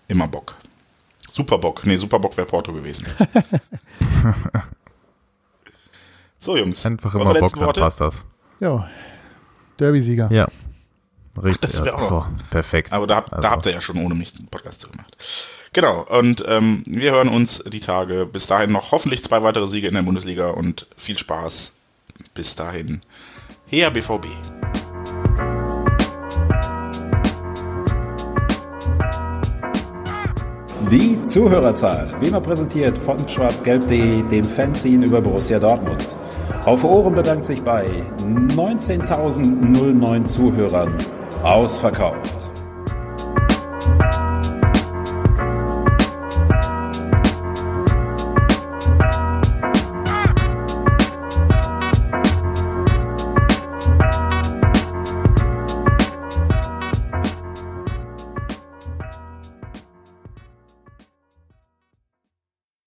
Immer 0.09 0.26
Bock. 0.26 0.57
Super 1.29 1.59
Bock. 1.59 1.85
Nee, 1.87 1.96
Super 1.96 2.18
Bock 2.18 2.37
wäre 2.37 2.46
Porto 2.46 2.72
gewesen. 2.72 3.07
so, 6.40 6.57
Jungs. 6.57 6.85
Einfach 6.85 7.14
immer 7.14 7.26
Bock, 7.26 7.35
letzten 7.35 7.59
dann 7.59 7.66
Worte? 7.66 7.81
passt 7.81 8.00
das. 8.00 8.24
Ja, 8.59 8.88
Derby-Sieger. 9.79 10.31
Ja. 10.33 10.48
Richtig. 11.42 11.70
das 11.70 11.85
wär 11.85 11.94
also, 11.94 12.07
auch 12.07 12.11
noch- 12.11 12.26
oh, 12.29 12.33
perfekt. 12.50 12.92
Aber 12.92 13.07
da, 13.07 13.16
habt- 13.16 13.33
Also, 13.33 13.42
da 13.42 13.50
habt 13.50 13.66
ihr 13.66 13.72
ja 13.72 13.81
schon 13.81 13.98
ohne 13.98 14.14
mich 14.14 14.33
einen 14.38 14.48
Podcast 14.48 14.81
zu 14.81 14.88
gemacht. 14.88 15.16
Genau, 15.72 16.03
und 16.03 16.44
ähm, 16.48 16.83
wir 16.87 17.12
hören 17.12 17.29
uns 17.29 17.62
die 17.66 17.81
Tage. 17.81 18.26
Bis 18.26 18.46
dahin 18.46 18.72
noch 18.72 18.92
hoffentlich 18.92 19.22
zwei 19.22 19.42
weitere 19.42 19.66
Siege 19.68 19.88
in 19.88 19.94
der 19.94 20.03
Bundesliga 20.03 20.50
und 20.50 20.87
viel 20.96 21.18
Spaß. 21.18 21.72
Bis 22.35 22.55
dahin. 22.57 23.03
Her 23.66 23.90
BVB. 23.90 24.26
Die 30.90 31.22
Zuhörerzahl, 31.22 32.09
wie 32.20 32.29
immer 32.29 32.40
präsentiert 32.40 32.96
von 32.98 33.16
schwarzgelb.de, 33.29 34.22
dem 34.22 34.44
Fanzine 34.44 35.07
über 35.07 35.20
Borussia 35.20 35.59
Dortmund. 35.59 36.05
Auf 36.64 36.85
Ohren 36.85 37.14
bedankt 37.14 37.44
sich 37.44 37.62
bei 37.62 37.87
19.009 38.24 40.24
Zuhörern 40.24 40.94
ausverkauft. 41.42 42.39